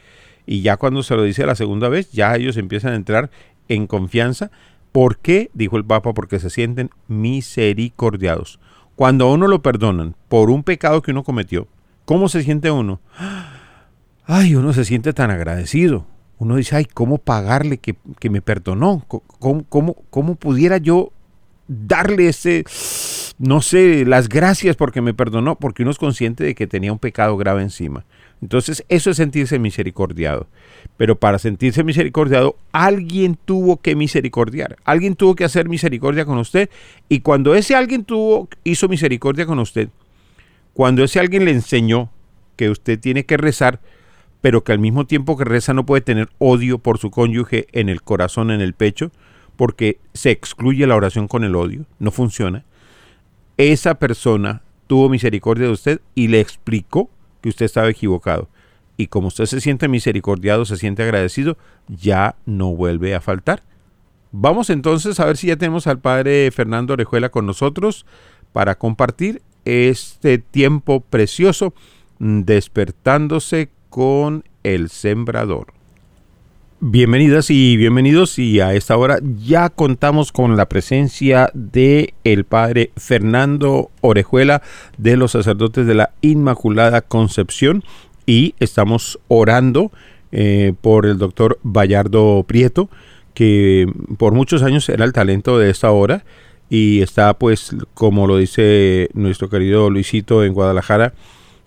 Y 0.47 0.63
ya 0.63 0.79
cuando 0.79 1.03
se 1.03 1.15
lo 1.15 1.25
dice 1.25 1.45
la 1.45 1.55
segunda 1.55 1.91
vez, 1.91 2.11
ya 2.11 2.35
ellos 2.35 2.57
empiezan 2.57 2.95
a 2.95 2.97
entrar 2.97 3.31
en 3.69 3.87
confianza. 3.87 4.51
¿Por 4.93 5.19
qué? 5.19 5.51
Dijo 5.55 5.77
el 5.77 5.85
Papa, 5.85 6.15
porque 6.15 6.41
se 6.41 6.51
sienten 6.51 6.91
misericordiados. 7.07 8.59
Cuando 8.97 9.27
a 9.27 9.33
uno 9.33 9.47
lo 9.47 9.63
perdonan 9.63 10.17
por 10.29 10.51
un 10.51 10.65
pecado 10.65 11.03
que 11.03 11.13
uno 11.13 11.23
cometió, 11.23 11.69
¿cómo 12.05 12.29
se 12.29 12.43
siente 12.43 12.71
uno? 12.71 13.01
ay, 14.27 14.55
uno 14.55 14.73
se 14.73 14.85
siente 14.85 15.13
tan 15.13 15.31
agradecido. 15.31 16.07
Uno 16.39 16.57
dice, 16.57 16.77
ay, 16.77 16.85
¿cómo 16.85 17.19
pagarle 17.19 17.79
que, 17.79 17.97
me 18.31 18.41
perdonó? 18.41 19.05
¿Cómo, 19.09 19.65
cómo, 19.69 19.97
cómo 20.11 20.35
pudiera 20.37 20.79
yo 20.79 21.13
darle 21.67 22.29
ese, 22.29 22.65
no 23.39 23.61
sé, 23.61 24.05
las 24.05 24.29
gracias 24.29 24.77
porque 24.77 25.01
me 25.01 25.15
perdonó? 25.15 25.57
Porque 25.57 25.83
uno 25.83 25.91
es 25.91 25.99
consciente 25.99 26.45
de 26.45 26.55
que 26.55 26.69
tenía 26.69 26.93
un 26.93 27.01
pecado 27.01 27.37
grave 27.37 27.63
encima. 27.63 28.05
Entonces, 28.41 28.85
eso 28.89 29.11
es 29.11 29.17
sentirse 29.17 29.59
misericordiado. 29.59 30.47
Pero 30.97 31.17
para 31.17 31.39
sentirse 31.39 31.83
misericordiado, 31.85 32.57
alguien 32.73 33.37
tuvo 33.45 33.79
que 33.79 33.97
misericordiar. 33.97 34.77
Alguien 34.85 35.17
tuvo 35.17 35.35
que 35.35 35.45
hacer 35.45 35.69
misericordia 35.69 36.25
con 36.25 36.39
usted. 36.39 36.71
Y 37.09 37.21
cuando 37.21 37.55
ese 37.55 37.75
alguien 37.75 38.05
tuvo, 38.05 38.49
hizo 38.65 38.89
misericordia 38.89 39.47
con 39.47 39.59
usted, 39.59 39.89
cuando 40.73 41.03
ese 41.03 41.19
alguien 41.19 41.45
le 41.45 41.51
enseñó 41.51 42.11
que 42.57 42.71
usted 42.71 42.99
tiene 42.99 43.25
que 43.25 43.37
rezar, 43.37 43.81
pero 44.41 44.63
que 44.63 44.73
al 44.73 44.79
mismo 44.79 45.07
tiempo 45.07 45.37
que 45.37 45.45
reza 45.45 45.75
no 45.75 45.85
puede 45.85 46.03
tener 46.03 46.29
odio 46.39 46.79
por 46.79 46.99
su 46.99 47.11
cónyuge 47.11 47.67
en 47.73 47.89
el 47.89 48.03
corazón, 48.03 48.51
en 48.51 48.61
el 48.61 48.75
pecho, 48.75 49.11
porque 49.57 49.99
se 50.15 50.31
excluye 50.31 50.87
la 50.87 50.95
oración 50.95 51.27
con 51.27 51.43
el 51.43 51.57
odio, 51.57 51.85
no 51.99 52.13
funciona. 52.13 52.65
Esa 53.57 53.99
persona 53.99 54.63
tuvo 54.87 55.09
misericordia 55.09 55.67
de 55.67 55.73
usted 55.73 56.01
y 56.15 56.29
le 56.29 56.39
explicó 56.39 57.11
usted 57.49 57.67
estaba 57.67 57.91
equivocado. 57.91 58.49
Y 58.97 59.07
como 59.07 59.29
usted 59.29 59.47
se 59.47 59.61
siente 59.61 59.89
misericordiado, 59.89 60.65
se 60.65 60.77
siente 60.77 61.03
agradecido, 61.03 61.57
ya 61.89 62.37
no 62.47 62.75
vuelve 62.75 63.15
a 63.15 63.21
faltar. 63.21 63.63
Vamos 64.33 64.71
entonces 64.71 65.21
a 65.21 65.25
ver 65.25 65.37
si 65.37 65.47
ya 65.47 65.57
tenemos 65.57 65.87
al 65.87 66.01
padre 66.01 66.51
Fernando 66.51 66.93
Orejuela 66.93 67.31
con 67.31 67.47
nosotros 67.47 68.05
para 68.53 68.77
compartir 68.77 69.43
este 69.65 70.39
tiempo 70.39 71.01
precioso 71.01 71.75
mm, 72.19 72.43
despertándose 72.43 73.71
con 73.89 74.45
el 74.63 74.91
sembrador. 74.91 75.78
Bienvenidas 76.81 77.51
y 77.51 77.77
bienvenidos 77.77 78.39
y 78.39 78.61
a 78.61 78.73
esta 78.73 78.97
hora 78.97 79.19
ya 79.45 79.69
contamos 79.69 80.31
con 80.31 80.57
la 80.57 80.69
presencia 80.69 81.51
de 81.53 82.15
el 82.23 82.45
padre 82.45 82.93
Fernando 82.97 83.91
Orejuela 84.01 84.63
de 84.97 85.17
los 85.17 85.33
sacerdotes 85.33 85.89
de 85.89 85.95
la 85.95 86.13
Inmaculada 86.21 87.01
Concepción 87.01 87.83
y 88.27 88.55
estamos 88.61 89.19
orando 89.27 89.91
eh, 90.31 90.73
por 90.81 91.07
el 91.07 91.19
doctor 91.19 91.59
Bayardo 91.65 92.45
Prieto 92.45 92.89
que 93.35 93.93
por 94.17 94.33
muchos 94.33 94.63
años 94.63 94.89
era 94.89 95.05
el 95.05 95.13
talento 95.13 95.59
de 95.59 95.71
esta 95.71 95.91
hora 95.91 96.25
y 96.71 97.03
está 97.03 97.35
pues 97.35 97.75
como 97.95 98.29
lo 98.29 98.37
dice 98.37 99.09
nuestro 99.15 99.51
querido 99.51 99.91
Luisito 99.91 100.45
en 100.45 100.55
Guadalajara 100.55 101.13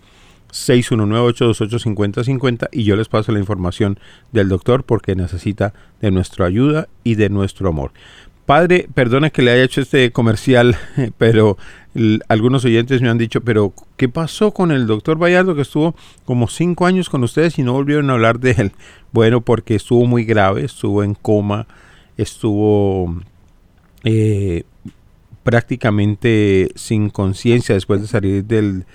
619-828-5050 0.51 2.69
y 2.71 2.83
yo 2.83 2.95
les 2.95 3.07
paso 3.07 3.31
la 3.31 3.37
información 3.37 3.99
del 4.31 4.49
doctor 4.49 4.83
porque 4.83 5.15
necesita 5.15 5.75
de 6.01 6.09
nuestra 6.09 6.47
ayuda 6.47 6.87
y 7.03 7.13
de 7.15 7.29
nuestro 7.29 7.69
amor. 7.69 7.91
Padre, 8.49 8.89
perdona 8.95 9.29
que 9.29 9.43
le 9.43 9.51
haya 9.51 9.63
hecho 9.63 9.81
este 9.81 10.11
comercial, 10.11 10.75
pero 11.19 11.55
algunos 12.27 12.65
oyentes 12.65 12.99
me 12.99 13.09
han 13.09 13.19
dicho, 13.19 13.41
pero 13.41 13.73
¿qué 13.95 14.09
pasó 14.09 14.51
con 14.51 14.71
el 14.71 14.87
doctor 14.87 15.19
Bayardo 15.19 15.53
que 15.53 15.61
estuvo 15.61 15.93
como 16.25 16.47
cinco 16.47 16.87
años 16.87 17.09
con 17.09 17.23
ustedes 17.23 17.59
y 17.59 17.63
no 17.63 17.73
volvieron 17.73 18.09
a 18.09 18.13
hablar 18.13 18.39
de 18.39 18.51
él? 18.51 18.71
Bueno, 19.11 19.41
porque 19.41 19.73
estuvo 19.73 20.05
muy 20.05 20.23
grave, 20.23 20.65
estuvo 20.65 21.03
en 21.03 21.15
coma, 21.15 21.65
estuvo 22.15 23.15
eh, 24.03 24.63
prácticamente 25.43 26.71
sin 26.75 27.09
conciencia 27.09 27.75
después 27.75 28.01
de 28.01 28.07
salir 28.07 28.45
del, 28.45 28.85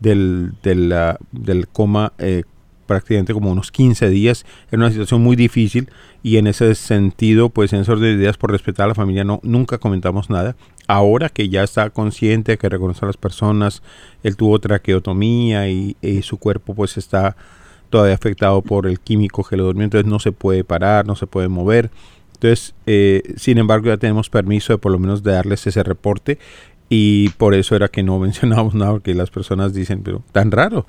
del, 0.00 0.52
del, 0.62 1.68
coma 1.68 2.12
eh, 2.18 2.44
prácticamente 2.86 3.32
como 3.32 3.50
unos 3.50 3.70
15 3.70 4.10
días. 4.10 4.44
Era 4.70 4.82
una 4.82 4.90
situación 4.90 5.22
muy 5.22 5.36
difícil 5.36 5.88
y 6.22 6.36
en 6.36 6.46
ese 6.46 6.74
sentido, 6.74 7.48
pues 7.48 7.72
en 7.72 7.80
ese 7.80 7.92
orden 7.92 8.04
de 8.04 8.22
ideas, 8.22 8.36
por 8.36 8.50
respetar 8.50 8.84
a 8.84 8.88
la 8.88 8.94
familia, 8.94 9.24
no, 9.24 9.40
nunca 9.42 9.78
comentamos 9.78 10.30
nada. 10.30 10.56
Ahora 10.88 11.28
que 11.28 11.48
ya 11.48 11.62
está 11.62 11.88
consciente, 11.90 12.58
que 12.58 12.68
reconoce 12.68 13.04
a 13.04 13.06
las 13.06 13.16
personas, 13.16 13.82
él 14.22 14.36
tuvo 14.36 14.58
traqueotomía 14.58 15.68
y, 15.68 15.96
su 16.22 16.36
cuerpo 16.36 16.74
pues 16.74 16.96
está 16.96 17.36
todavía 17.88 18.14
afectado 18.14 18.62
por 18.62 18.86
el 18.86 19.00
químico 19.00 19.44
que 19.44 19.56
lo 19.56 19.64
durmió, 19.64 19.84
entonces 19.84 20.10
no 20.10 20.18
se 20.18 20.32
puede 20.32 20.64
parar, 20.64 21.06
no 21.06 21.16
se 21.16 21.26
puede 21.26 21.48
mover. 21.48 21.90
Entonces, 22.42 22.74
eh, 22.86 23.22
sin 23.36 23.58
embargo, 23.58 23.86
ya 23.86 23.98
tenemos 23.98 24.28
permiso 24.28 24.72
de 24.72 24.78
por 24.78 24.90
lo 24.90 24.98
menos 24.98 25.22
de 25.22 25.30
darles 25.30 25.64
ese 25.68 25.84
reporte 25.84 26.40
y 26.88 27.28
por 27.30 27.54
eso 27.54 27.76
era 27.76 27.86
que 27.86 28.02
no 28.02 28.18
mencionábamos 28.18 28.74
nada, 28.74 28.90
porque 28.90 29.14
las 29.14 29.30
personas 29.30 29.72
dicen, 29.72 30.02
pero 30.02 30.24
tan 30.32 30.50
raro, 30.50 30.84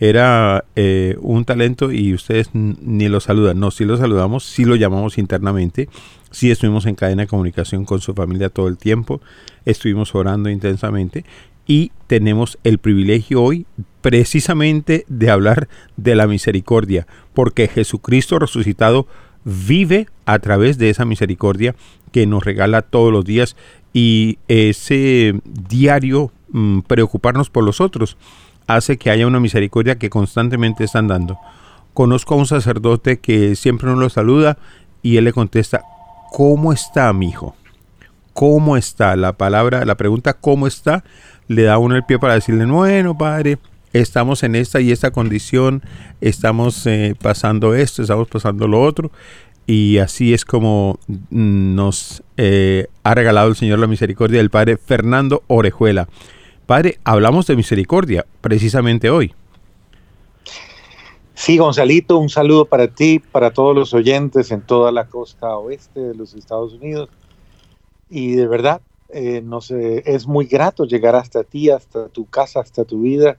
era 0.00 0.66
eh, 0.76 1.16
un 1.22 1.46
talento 1.46 1.90
y 1.92 2.12
ustedes 2.12 2.50
ni 2.52 3.08
lo 3.08 3.20
saludan. 3.20 3.58
No, 3.58 3.70
sí 3.70 3.86
lo 3.86 3.96
saludamos, 3.96 4.44
sí 4.44 4.66
lo 4.66 4.76
llamamos 4.76 5.16
internamente, 5.16 5.88
sí 6.30 6.50
estuvimos 6.50 6.84
en 6.84 6.94
cadena 6.94 7.22
de 7.22 7.28
comunicación 7.28 7.86
con 7.86 8.02
su 8.02 8.12
familia 8.12 8.50
todo 8.50 8.68
el 8.68 8.76
tiempo, 8.76 9.22
estuvimos 9.64 10.14
orando 10.14 10.50
intensamente 10.50 11.24
y 11.66 11.90
tenemos 12.06 12.58
el 12.64 12.76
privilegio 12.76 13.42
hoy 13.42 13.64
precisamente 14.02 15.06
de 15.08 15.30
hablar 15.30 15.68
de 15.96 16.14
la 16.14 16.26
misericordia, 16.26 17.06
porque 17.32 17.66
Jesucristo 17.66 18.38
resucitado 18.38 19.06
vive 19.48 20.08
a 20.26 20.38
través 20.38 20.76
de 20.76 20.90
esa 20.90 21.04
misericordia 21.04 21.74
que 22.12 22.26
nos 22.26 22.44
regala 22.44 22.82
todos 22.82 23.12
los 23.12 23.24
días 23.24 23.56
y 23.94 24.38
ese 24.48 25.40
diario 25.44 26.30
mm, 26.50 26.80
preocuparnos 26.80 27.48
por 27.48 27.64
los 27.64 27.80
otros 27.80 28.16
hace 28.66 28.98
que 28.98 29.10
haya 29.10 29.26
una 29.26 29.40
misericordia 29.40 29.98
que 29.98 30.10
constantemente 30.10 30.84
están 30.84 31.08
dando. 31.08 31.38
Conozco 31.94 32.34
a 32.34 32.38
un 32.38 32.46
sacerdote 32.46 33.18
que 33.18 33.56
siempre 33.56 33.88
nos 33.88 33.98
lo 33.98 34.10
saluda 34.10 34.58
y 35.02 35.16
él 35.16 35.24
le 35.24 35.32
contesta, 35.32 35.82
¿cómo 36.30 36.72
está 36.72 37.10
mi 37.14 37.30
hijo? 37.30 37.56
¿Cómo 38.34 38.76
está? 38.76 39.16
La 39.16 39.32
palabra, 39.32 39.84
la 39.84 39.96
pregunta 39.96 40.34
¿cómo 40.34 40.66
está? 40.66 41.02
le 41.48 41.62
da 41.62 41.78
uno 41.78 41.96
el 41.96 42.04
pie 42.04 42.18
para 42.18 42.34
decirle, 42.34 42.66
bueno, 42.66 43.16
padre, 43.16 43.58
estamos 43.92 44.42
en 44.42 44.54
esta 44.54 44.80
y 44.80 44.92
esta 44.92 45.10
condición, 45.10 45.82
estamos 46.20 46.86
eh, 46.86 47.14
pasando 47.20 47.74
esto, 47.74 48.02
estamos 48.02 48.28
pasando 48.28 48.68
lo 48.68 48.82
otro. 48.82 49.10
y 49.66 49.98
así 49.98 50.32
es 50.32 50.46
como 50.46 50.98
nos 51.30 52.22
eh, 52.38 52.86
ha 53.02 53.14
regalado 53.14 53.48
el 53.48 53.56
Señor 53.56 53.78
la 53.78 53.86
misericordia 53.86 54.38
del 54.38 54.50
Padre 54.50 54.78
Fernando 54.78 55.42
Orejuela. 55.46 56.08
Padre, 56.66 56.98
hablamos 57.04 57.46
de 57.46 57.56
misericordia 57.56 58.26
precisamente 58.40 59.10
hoy. 59.10 59.34
Sí, 61.38 61.56
Gonzalito, 61.56 62.18
un 62.18 62.28
saludo 62.28 62.64
para 62.64 62.88
ti, 62.88 63.20
para 63.20 63.52
todos 63.52 63.74
los 63.74 63.94
oyentes 63.94 64.50
en 64.50 64.60
toda 64.60 64.90
la 64.90 65.06
costa 65.06 65.56
oeste 65.56 66.00
de 66.00 66.14
los 66.14 66.34
Estados 66.34 66.72
Unidos. 66.72 67.10
Y 68.10 68.32
de 68.32 68.48
verdad, 68.48 68.80
eh, 69.10 69.40
no 69.42 69.60
sé, 69.60 70.02
es 70.04 70.26
muy 70.26 70.46
grato 70.46 70.84
llegar 70.84 71.14
hasta 71.14 71.44
ti, 71.44 71.70
hasta 71.70 72.08
tu 72.08 72.26
casa, 72.26 72.58
hasta 72.58 72.84
tu 72.84 73.02
vida, 73.02 73.38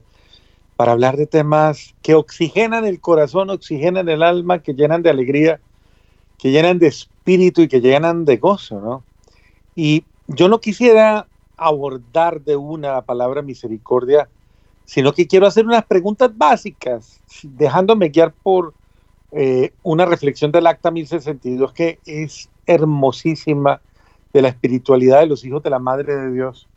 para 0.80 0.92
hablar 0.92 1.18
de 1.18 1.26
temas 1.26 1.94
que 2.00 2.14
oxigenan 2.14 2.86
el 2.86 3.02
corazón, 3.02 3.50
oxigenan 3.50 4.08
el 4.08 4.22
alma, 4.22 4.62
que 4.62 4.72
llenan 4.72 5.02
de 5.02 5.10
alegría, 5.10 5.60
que 6.38 6.52
llenan 6.52 6.78
de 6.78 6.86
espíritu 6.86 7.60
y 7.60 7.68
que 7.68 7.82
llenan 7.82 8.24
de 8.24 8.38
gozo, 8.38 8.80
¿no? 8.80 9.04
Y 9.76 10.04
yo 10.26 10.48
no 10.48 10.58
quisiera 10.62 11.26
abordar 11.58 12.40
de 12.40 12.56
una 12.56 13.02
palabra 13.02 13.42
misericordia, 13.42 14.30
sino 14.86 15.12
que 15.12 15.26
quiero 15.26 15.46
hacer 15.46 15.66
unas 15.66 15.84
preguntas 15.84 16.30
básicas, 16.34 17.20
dejándome 17.42 18.08
guiar 18.08 18.32
por 18.32 18.72
eh, 19.32 19.74
una 19.82 20.06
reflexión 20.06 20.50
del 20.50 20.66
Acta 20.66 20.90
1062 20.90 21.74
que 21.74 21.98
es 22.06 22.48
hermosísima 22.64 23.82
de 24.32 24.40
la 24.40 24.48
espiritualidad 24.48 25.20
de 25.20 25.26
los 25.26 25.44
hijos 25.44 25.62
de 25.62 25.68
la 25.68 25.78
Madre 25.78 26.16
de 26.16 26.32
Dios, 26.32 26.68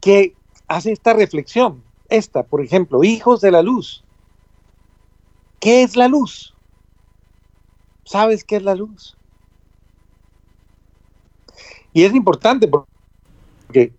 que 0.00 0.34
hace 0.66 0.90
esta 0.90 1.12
reflexión, 1.12 1.84
esta, 2.08 2.42
por 2.42 2.62
ejemplo, 2.62 3.04
hijos 3.04 3.40
de 3.40 3.50
la 3.50 3.62
luz. 3.62 4.02
¿Qué 5.60 5.82
es 5.82 5.96
la 5.96 6.08
luz? 6.08 6.54
¿Sabes 8.04 8.44
qué 8.44 8.56
es 8.56 8.62
la 8.62 8.74
luz? 8.74 9.16
Y 11.92 12.04
es 12.04 12.14
importante 12.14 12.68
porque 12.68 13.92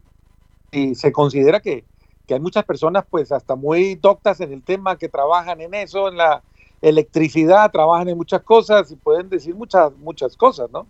y 0.72 0.96
se 0.96 1.12
considera 1.12 1.60
que, 1.60 1.84
hay 2.30 2.40
muchas 2.40 2.64
personas 2.64 3.06
pues 3.10 3.32
hasta 3.32 3.56
muy 3.56 3.96
doctas 3.96 4.40
en 4.40 4.54
el 4.54 4.62
tema 4.62 4.96
que 5.00 5.10
trabajan 5.10 5.62
en 5.62 5.74
eso, 5.74 6.10
en 6.10 6.18
la 6.18 6.44
electricidad, 6.80 7.72
trabajan 7.72 8.08
en 8.08 8.18
muchas 8.18 8.44
cosas 8.44 8.92
y 8.92 8.96
pueden 8.96 9.30
decir 9.30 9.56
muchas, 9.56 9.92
muchas 9.98 10.38
cosas, 10.38 10.70
¿no? 10.70 10.86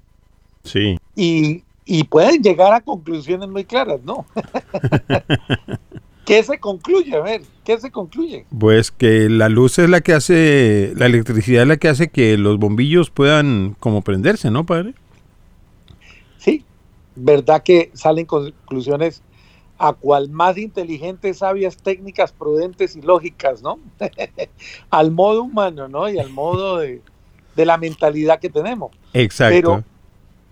Sí. 0.65 0.97
Y, 1.15 1.63
y 1.85 2.03
pueden 2.03 2.43
llegar 2.43 2.73
a 2.73 2.81
conclusiones 2.81 3.47
muy 3.47 3.63
claras, 3.63 4.01
¿no? 4.03 4.25
¿Qué 6.29 6.43
se 6.43 6.59
concluye? 6.59 7.15
A 7.15 7.21
ver, 7.21 7.41
¿qué 7.63 7.79
se 7.79 7.89
concluye? 7.89 8.45
Pues 8.59 8.91
que 8.91 9.29
la 9.29 9.49
luz 9.49 9.79
es 9.79 9.89
la 9.89 10.01
que 10.01 10.13
hace, 10.13 10.93
la 10.95 11.07
electricidad 11.07 11.63
es 11.63 11.67
la 11.67 11.77
que 11.77 11.87
hace 11.87 12.09
que 12.09 12.37
los 12.37 12.59
bombillos 12.59 13.09
puedan 13.09 13.75
como 13.79 14.03
prenderse, 14.03 14.51
¿no, 14.51 14.63
padre? 14.63 14.93
Sí, 16.37 16.63
verdad 17.15 17.63
que 17.63 17.89
salen 17.95 18.27
conclusiones 18.27 19.23
a 19.79 19.93
cual 19.93 20.29
más 20.29 20.59
inteligentes, 20.59 21.39
sabias, 21.39 21.77
técnicas, 21.77 22.31
prudentes 22.31 22.95
y 22.95 23.01
lógicas, 23.01 23.63
¿no? 23.63 23.79
al 24.91 25.09
modo 25.09 25.41
humano, 25.41 25.87
¿no? 25.87 26.09
Y 26.09 26.19
al 26.19 26.29
modo 26.29 26.77
de, 26.77 27.01
la 27.55 27.79
mentalidad 27.79 28.39
que 28.39 28.51
tenemos. 28.51 28.91
Exacto. 29.13 29.55
Pero 29.55 29.83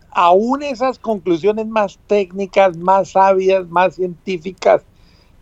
aún 0.10 0.64
esas 0.64 0.98
conclusiones 0.98 1.68
más 1.68 2.00
técnicas, 2.08 2.76
más 2.78 3.12
sabias, 3.12 3.68
más 3.70 3.94
científicas, 3.94 4.82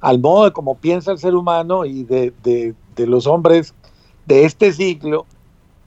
al 0.06 0.20
modo 0.20 0.46
de 0.46 0.54
cómo 0.54 0.76
piensa 0.76 1.12
el 1.12 1.18
ser 1.18 1.34
humano 1.34 1.84
y 1.84 2.04
de, 2.04 2.76
los 2.98 3.26
hombres 3.26 3.74
de 4.28 4.46
este 4.46 4.72
siglo, 4.72 5.26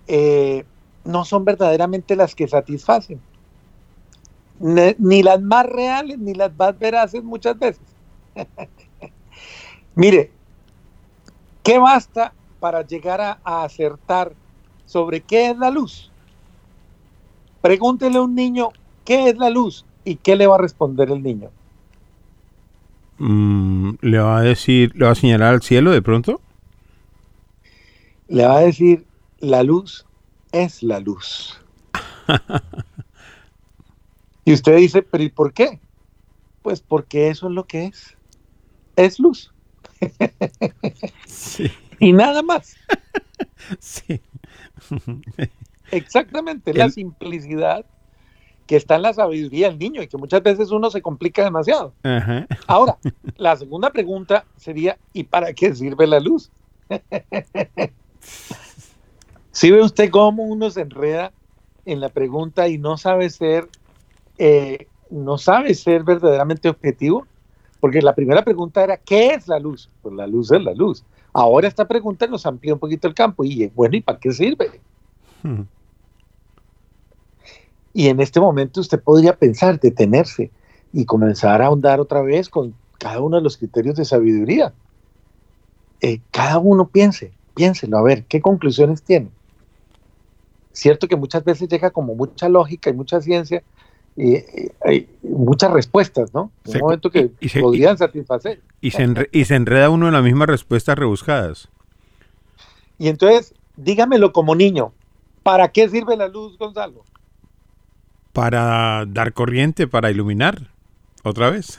eh, 0.09 0.65
no 1.05 1.25
son 1.25 1.45
verdaderamente 1.45 2.17
las 2.17 2.35
que 2.35 2.49
satisfacen 2.49 3.21
ni 4.59 5.23
las 5.23 5.41
más 5.41 5.67
reales 5.67 6.19
ni 6.19 6.35
las 6.35 6.51
más 6.57 6.77
veraces 6.79 7.23
muchas 7.23 7.57
veces. 7.57 7.87
Mire, 9.95 10.33
¿qué 11.63 11.79
basta 11.79 12.33
para 12.59 12.83
llegar 12.83 13.21
a, 13.21 13.39
acertar 13.45 14.33
sobre 14.85 15.21
qué 15.21 15.51
es 15.51 15.59
la 15.59 15.71
luz? 15.71 16.11
Pregúntele 17.61 18.19
a 18.19 18.23
un 18.23 18.35
niño 18.35 18.71
qué 19.05 19.29
es 19.29 19.39
la 19.39 19.51
luz 19.51 19.85
y 20.05 20.17
qué 20.17 20.35
le 20.35 20.49
va 20.49 20.57
a 20.57 20.59
responder 20.59 21.09
el 21.11 21.23
niño. 21.23 21.51
Mm, 23.19 23.95
¿Le 24.01 24.19
va 24.19 24.39
a 24.39 24.43
decir, 24.43 24.93
le 24.95 25.05
va 25.05 25.13
a 25.13 25.17
señalar 25.17 25.55
al 25.55 25.63
cielo 25.63 25.91
de 25.91 26.03
pronto? 26.03 26.41
Le 28.29 28.47
va 28.47 28.59
a 28.59 28.61
decir, 28.61 29.07
la 29.41 29.63
luz 29.63 30.07
es 30.53 30.83
la 30.83 31.01
luz. 31.01 31.61
Y 34.45 34.55
usted 34.55 34.77
dice, 34.77 35.03
pero 35.03 35.23
¿y 35.23 35.29
por 35.29 35.53
qué? 35.53 35.79
Pues 36.63 36.81
porque 36.81 37.29
eso 37.29 37.49
es 37.49 37.53
lo 37.53 37.67
que 37.67 37.85
es. 37.85 38.17
Es 38.97 39.19
luz. 39.19 39.53
Y 42.01 42.13
nada 42.13 42.43
más. 42.43 42.77
Sí. 43.79 44.23
Exactamente, 45.91 46.73
la 46.73 46.89
simplicidad 46.89 47.85
que 48.69 48.77
está 48.77 48.97
en 48.97 49.03
la 49.03 49.15
sabiduría 49.15 49.71
del 49.71 49.79
niño 49.79 50.03
y 50.03 50.07
que 50.07 50.19
muchas 50.19 50.43
veces 50.43 50.71
uno 50.71 50.91
se 50.91 51.03
complica 51.03 51.43
demasiado. 51.43 51.95
Ahora, 52.67 52.99
la 53.37 53.57
segunda 53.57 53.91
pregunta 53.91 54.45
sería, 54.57 54.99
¿y 55.15 55.25
para 55.25 55.55
qué 55.55 55.75
sirve 55.75 56.07
la 56.07 56.21
luz? 56.21 56.51
Si 59.51 59.73
ve 59.73 59.83
usted 59.83 60.09
cómo 60.11 60.45
uno 60.45 60.71
se 60.71 60.83
enreda 60.83 61.33
en 61.85 61.99
la 61.99 62.11
pregunta 62.11 62.69
y 62.69 62.79
no 62.79 62.97
sabe 62.97 63.29
ser 63.29 63.69
eh, 64.39 64.87
no 65.11 65.37
sabe 65.37 65.75
ser 65.75 66.05
verdaderamente 66.05 66.69
objetivo, 66.69 67.27
porque 67.81 68.01
la 68.01 68.15
primera 68.15 68.45
pregunta 68.45 68.85
era, 68.85 68.97
¿qué 68.97 69.31
es 69.31 69.49
la 69.49 69.59
luz? 69.59 69.91
Pues 70.03 70.15
la 70.15 70.29
luz 70.29 70.53
es 70.53 70.63
la 70.63 70.75
luz. 70.75 71.05
Ahora 71.33 71.67
esta 71.67 71.89
pregunta 71.89 72.27
nos 72.29 72.47
amplía 72.47 72.75
un 72.75 72.79
poquito 72.79 73.09
el 73.09 73.15
campo 73.15 73.45
y 73.45 73.67
bueno, 73.75 73.97
¿y 73.97 74.01
para 74.01 74.21
qué 74.21 74.31
sirve? 74.33 74.81
Hmm. 75.43 75.63
Y 77.95 78.09
en 78.09 78.21
este 78.21 78.41
momento 78.41 78.81
usted 78.81 79.01
podría 79.01 79.37
pensar, 79.37 79.81
detenerse 79.81 80.51
y 80.93 81.05
comenzar 81.05 81.63
a 81.63 81.67
ahondar 81.67 82.01
otra 82.01 82.23
vez 82.23 82.49
con 82.49 82.75
cada 82.99 83.21
uno 83.21 83.37
de 83.37 83.43
los 83.43 83.57
criterios 83.57 83.97
de 83.97 84.05
sabiduría. 84.05 84.73
Eh, 86.01 86.21
cada 86.31 86.59
uno 86.59 86.89
piense, 86.89 87.33
piénselo, 87.55 87.99
a 87.99 88.03
ver, 88.03 88.25
¿qué 88.25 88.41
conclusiones 88.41 89.03
tiene? 89.03 89.29
Cierto 90.73 91.09
que 91.09 91.17
muchas 91.17 91.45
veces 91.45 91.69
llega 91.69 91.91
como 91.91 92.15
mucha 92.15 92.49
lógica 92.49 92.91
y 92.91 92.93
mucha 92.93 93.21
ciencia, 93.21 93.63
y, 94.17 94.37
hay 94.85 95.09
muchas 95.23 95.73
respuestas, 95.73 96.35
¿no? 96.35 96.51
Un 96.67 96.79
momento 96.79 97.11
que 97.11 97.31
podrían 97.61 97.97
satisfacer. 97.97 98.61
Y 98.81 98.91
se, 98.91 99.29
y 99.33 99.45
se 99.45 99.55
enreda 99.55 99.91
uno 99.91 100.09
en 100.09 100.13
las 100.13 100.23
mismas 100.23 100.49
respuestas 100.49 100.99
rebuscadas. 100.99 101.69
Y 102.99 103.09
entonces, 103.09 103.55
dígamelo 103.77 104.33
como 104.33 104.57
niño, 104.57 104.93
¿para 105.45 105.69
qué 105.69 105.89
sirve 105.89 106.17
la 106.17 106.29
luz, 106.29 106.59
Gonzalo? 106.59 107.05
Para 108.33 109.05
dar 109.07 109.33
corriente, 109.33 109.87
para 109.87 110.11
iluminar, 110.11 110.71
otra 111.23 111.51
vez. 111.51 111.79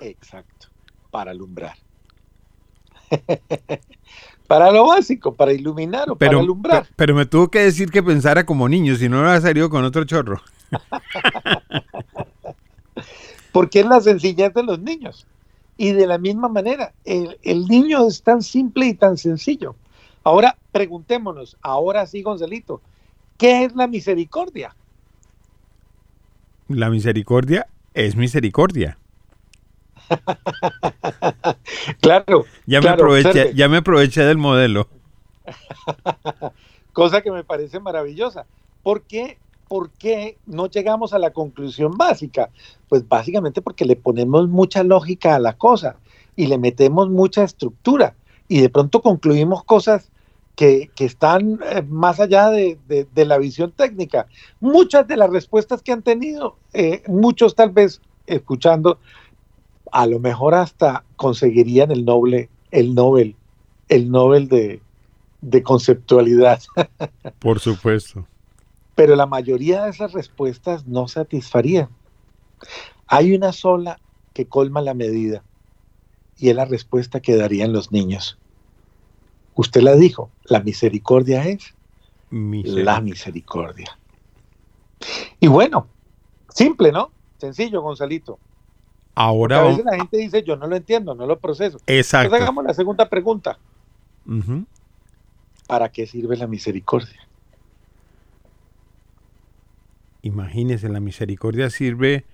Exacto, 0.00 0.68
para 1.10 1.30
alumbrar. 1.30 1.76
para 4.46 4.70
lo 4.70 4.86
básico, 4.86 5.34
para 5.34 5.52
iluminar 5.52 6.10
o 6.10 6.16
para 6.16 6.38
alumbrar. 6.38 6.86
Pero, 6.96 7.14
me 7.14 7.26
tuvo 7.26 7.48
que 7.48 7.60
decir 7.60 7.90
que 7.90 8.02
pensara 8.02 8.44
como 8.44 8.68
niño, 8.68 8.96
si 8.96 9.08
no 9.08 9.16
me 9.16 9.22
hubiera 9.22 9.40
salido 9.40 9.70
con 9.70 9.84
otro 9.84 10.04
chorro. 10.04 10.40
Porque 13.52 13.80
es 13.80 13.86
la 13.86 14.00
sencillez 14.00 14.52
de 14.54 14.62
los 14.62 14.80
niños. 14.80 15.26
Y 15.76 15.92
de 15.92 16.06
la 16.06 16.18
misma 16.18 16.48
manera, 16.48 16.92
el, 17.04 17.66
niño 17.68 18.06
es 18.08 18.22
tan 18.22 18.42
simple 18.42 18.86
y 18.86 18.94
tan 18.94 19.16
sencillo. 19.16 19.76
Ahora 20.24 20.56
preguntémonos, 20.72 21.56
ahora 21.62 22.04
sí, 22.06 22.22
Gonzalito, 22.22 22.80
¿qué 23.36 23.64
es 23.64 23.76
la 23.76 23.86
misericordia? 23.86 24.74
La 26.68 26.90
misericordia 26.90 27.66
es 27.94 28.16
misericordia. 28.16 28.98
claro. 32.00 32.44
Ya, 32.66 32.80
me 32.80 32.88
aproveché, 32.88 33.52
ya 33.54 33.68
me 33.68 33.78
aproveché 33.78 34.22
del 34.22 34.38
modelo. 34.38 34.88
Cosa 36.92 37.22
que 37.22 37.30
me 37.30 37.44
parece 37.44 37.80
maravillosa. 37.80 38.46
Porque 38.82 39.38
¿por 39.68 39.90
qué 39.90 40.38
no 40.46 40.68
llegamos 40.68 41.12
a 41.12 41.18
la 41.18 41.30
conclusión 41.30 41.96
básica? 41.96 42.50
Pues 42.88 43.06
básicamente 43.06 43.62
porque 43.62 43.84
le 43.84 43.96
ponemos 43.96 44.48
mucha 44.48 44.82
lógica 44.82 45.34
a 45.34 45.38
la 45.38 45.56
cosa 45.56 45.96
y 46.36 46.46
le 46.46 46.58
metemos 46.58 47.10
mucha 47.10 47.44
estructura 47.44 48.14
y 48.48 48.60
de 48.60 48.70
pronto 48.70 49.02
concluimos 49.02 49.62
cosas 49.64 50.10
que, 50.58 50.90
están 50.98 51.60
eh, 51.70 51.82
más 51.82 52.18
allá 52.18 52.50
de, 52.50 53.06
la 53.14 53.38
visión 53.38 53.70
técnica. 53.70 54.26
Muchas 54.58 55.06
de 55.06 55.16
las 55.16 55.30
respuestas 55.30 55.82
que 55.82 55.92
han 55.92 56.02
tenido, 56.02 56.56
eh, 56.72 57.04
muchos 57.06 57.54
tal 57.54 57.70
vez 57.70 58.00
escuchando, 58.26 58.98
a 59.92 60.04
lo 60.06 60.18
mejor 60.18 60.56
hasta 60.56 61.04
conseguirían 61.14 61.92
el 61.92 62.04
Nobel, 62.04 62.48
el 62.72 62.92
Nobel, 62.92 63.36
el 63.88 64.10
Nobel 64.10 64.48
de, 64.48 64.82
de 65.42 65.62
conceptualidad. 65.62 66.60
Por 67.38 67.60
supuesto 67.60 68.26
Pero 68.96 69.14
la 69.14 69.26
mayoría 69.26 69.84
de 69.84 69.90
esas 69.90 70.12
respuestas 70.12 70.88
no 70.88 71.06
satisfarían. 71.06 71.88
Hay 73.06 73.32
una 73.32 73.52
sola 73.52 74.00
que 74.32 74.48
colma 74.48 74.82
la 74.82 74.94
medida 74.94 75.44
y 76.36 76.48
es 76.48 76.56
la 76.56 76.64
respuesta 76.64 77.20
que 77.20 77.36
darían 77.36 77.72
los 77.72 77.92
niños. 77.92 78.38
Usted 79.58 79.80
la 79.80 79.96
dijo, 79.96 80.30
la 80.44 80.60
misericordia 80.60 81.44
es 81.44 81.74
la 82.30 83.00
misericordia. 83.00 83.98
Y 85.40 85.48
bueno, 85.48 85.88
simple, 86.48 86.92
¿no? 86.92 87.10
Sencillo, 87.38 87.82
Gonzalito. 87.82 88.38
Ahora. 89.16 89.58
a 89.58 89.64
veces 89.64 89.84
la 89.84 89.96
gente 89.96 90.16
dice, 90.16 90.44
yo 90.44 90.54
no 90.54 90.68
lo 90.68 90.76
entiendo, 90.76 91.16
no 91.16 91.26
lo 91.26 91.40
proceso. 91.40 91.80
Exacto. 91.88 92.26
Entonces 92.26 92.42
hagamos 92.42 92.64
la 92.66 92.74
segunda 92.74 93.08
pregunta. 93.08 93.58
¿Para 95.66 95.88
qué 95.88 96.06
sirve 96.06 96.36
la 96.36 96.46
misericordia? 96.46 97.26
Imagínese, 100.22 100.88
la 100.88 101.00
misericordia 101.00 101.68
sirve 101.68 102.24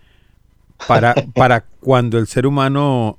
para, 0.86 1.14
para 1.34 1.62
cuando 1.80 2.18
el 2.18 2.26
ser 2.26 2.46
humano 2.46 3.18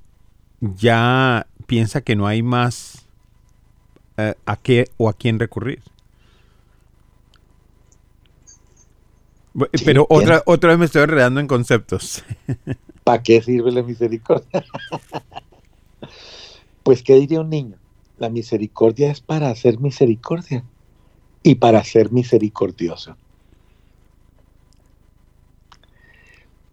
ya 0.59 1.47
piensa 1.65 2.01
que 2.01 2.15
no 2.15 2.27
hay 2.27 2.43
más 2.43 3.04
eh, 4.17 4.34
a 4.45 4.56
qué 4.56 4.89
o 4.97 5.10
a 5.10 5.13
quién 5.13 5.39
recurrir. 5.39 5.82
Pero 9.86 10.06
otra, 10.10 10.43
otra 10.45 10.69
vez 10.71 10.80
me 10.80 10.86
estoy 10.86 11.04
enredando 11.04 11.39
en 11.39 11.47
conceptos. 11.47 12.23
¿Para 13.04 13.23
qué 13.23 13.41
sirve 13.41 13.71
la 13.71 13.84
misericordia? 13.84 14.65
pues, 16.84 17.04
¿qué 17.04 17.15
diría 17.15 17.41
un 17.41 17.49
niño? 17.49 17.78
La 18.17 18.30
misericordia 18.30 19.12
es 19.12 19.21
para 19.21 19.49
hacer 19.49 19.80
misericordia 19.80 20.63
y 21.43 21.56
para 21.56 21.84
ser 21.84 22.12
misericordioso. 22.12 23.17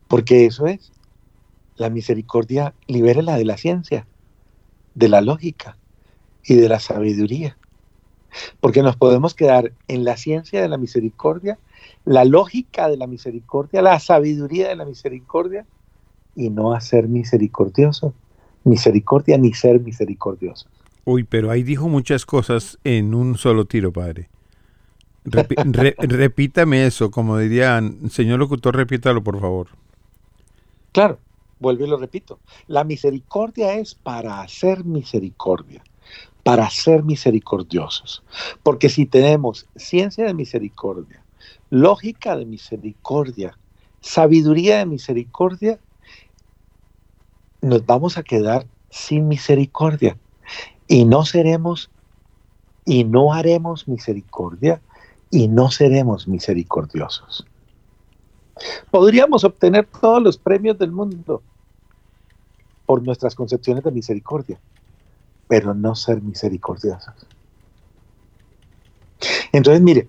Porque 0.08 0.46
eso 0.46 0.66
es. 0.66 0.92
La 1.76 1.90
misericordia 1.90 2.74
libérela 2.86 3.36
de 3.36 3.44
la 3.44 3.56
ciencia, 3.56 4.06
de 4.94 5.08
la 5.08 5.20
lógica 5.20 5.76
y 6.44 6.54
de 6.54 6.68
la 6.68 6.80
sabiduría. 6.80 7.56
Porque 8.60 8.82
nos 8.82 8.96
podemos 8.96 9.34
quedar 9.34 9.72
en 9.88 10.04
la 10.04 10.16
ciencia 10.16 10.62
de 10.62 10.68
la 10.68 10.78
misericordia, 10.78 11.58
la 12.04 12.24
lógica 12.24 12.88
de 12.88 12.96
la 12.96 13.06
misericordia, 13.06 13.82
la 13.82 14.00
sabiduría 14.00 14.68
de 14.68 14.76
la 14.76 14.84
misericordia 14.84 15.66
y 16.34 16.50
no 16.50 16.72
hacer 16.72 17.08
misericordioso. 17.08 18.14
Misericordia 18.64 19.36
ni 19.38 19.52
ser 19.52 19.80
misericordioso. 19.80 20.66
Uy, 21.04 21.24
pero 21.24 21.50
ahí 21.50 21.62
dijo 21.62 21.88
muchas 21.88 22.24
cosas 22.24 22.78
en 22.84 23.14
un 23.14 23.36
solo 23.36 23.64
tiro, 23.64 23.92
padre. 23.92 24.28
repítame 25.24 26.86
eso, 26.86 27.10
como 27.10 27.38
dirían, 27.38 28.10
señor 28.10 28.38
locutor, 28.38 28.76
repítalo 28.76 29.22
por 29.22 29.40
favor. 29.40 29.68
Claro, 30.92 31.18
vuelvo 31.58 31.84
y 31.84 31.88
lo 31.88 31.96
repito. 31.96 32.38
La 32.66 32.84
misericordia 32.84 33.74
es 33.74 33.94
para 33.94 34.40
hacer 34.40 34.84
misericordia, 34.84 35.82
para 36.42 36.68
ser 36.70 37.04
misericordiosos. 37.04 38.22
Porque 38.62 38.88
si 38.88 39.06
tenemos 39.06 39.66
ciencia 39.76 40.24
de 40.24 40.34
misericordia, 40.34 41.22
lógica 41.70 42.36
de 42.36 42.44
misericordia, 42.44 43.56
sabiduría 44.00 44.78
de 44.78 44.86
misericordia, 44.86 45.78
nos 47.60 47.86
vamos 47.86 48.18
a 48.18 48.22
quedar 48.22 48.66
sin 48.90 49.28
misericordia 49.28 50.16
y 50.88 51.04
no 51.04 51.24
seremos 51.24 51.90
y 52.84 53.04
no 53.04 53.32
haremos 53.32 53.86
misericordia 53.86 54.80
y 55.30 55.48
no 55.48 55.70
seremos 55.70 56.26
misericordiosos. 56.26 57.46
Podríamos 58.90 59.44
obtener 59.44 59.86
todos 59.86 60.22
los 60.22 60.36
premios 60.36 60.78
del 60.78 60.92
mundo 60.92 61.42
por 62.84 63.02
nuestras 63.02 63.34
concepciones 63.34 63.84
de 63.84 63.92
misericordia, 63.92 64.60
pero 65.52 65.74
no 65.74 65.94
ser 65.94 66.22
misericordiosos. 66.22 67.12
Entonces, 69.52 69.82
mire, 69.82 70.08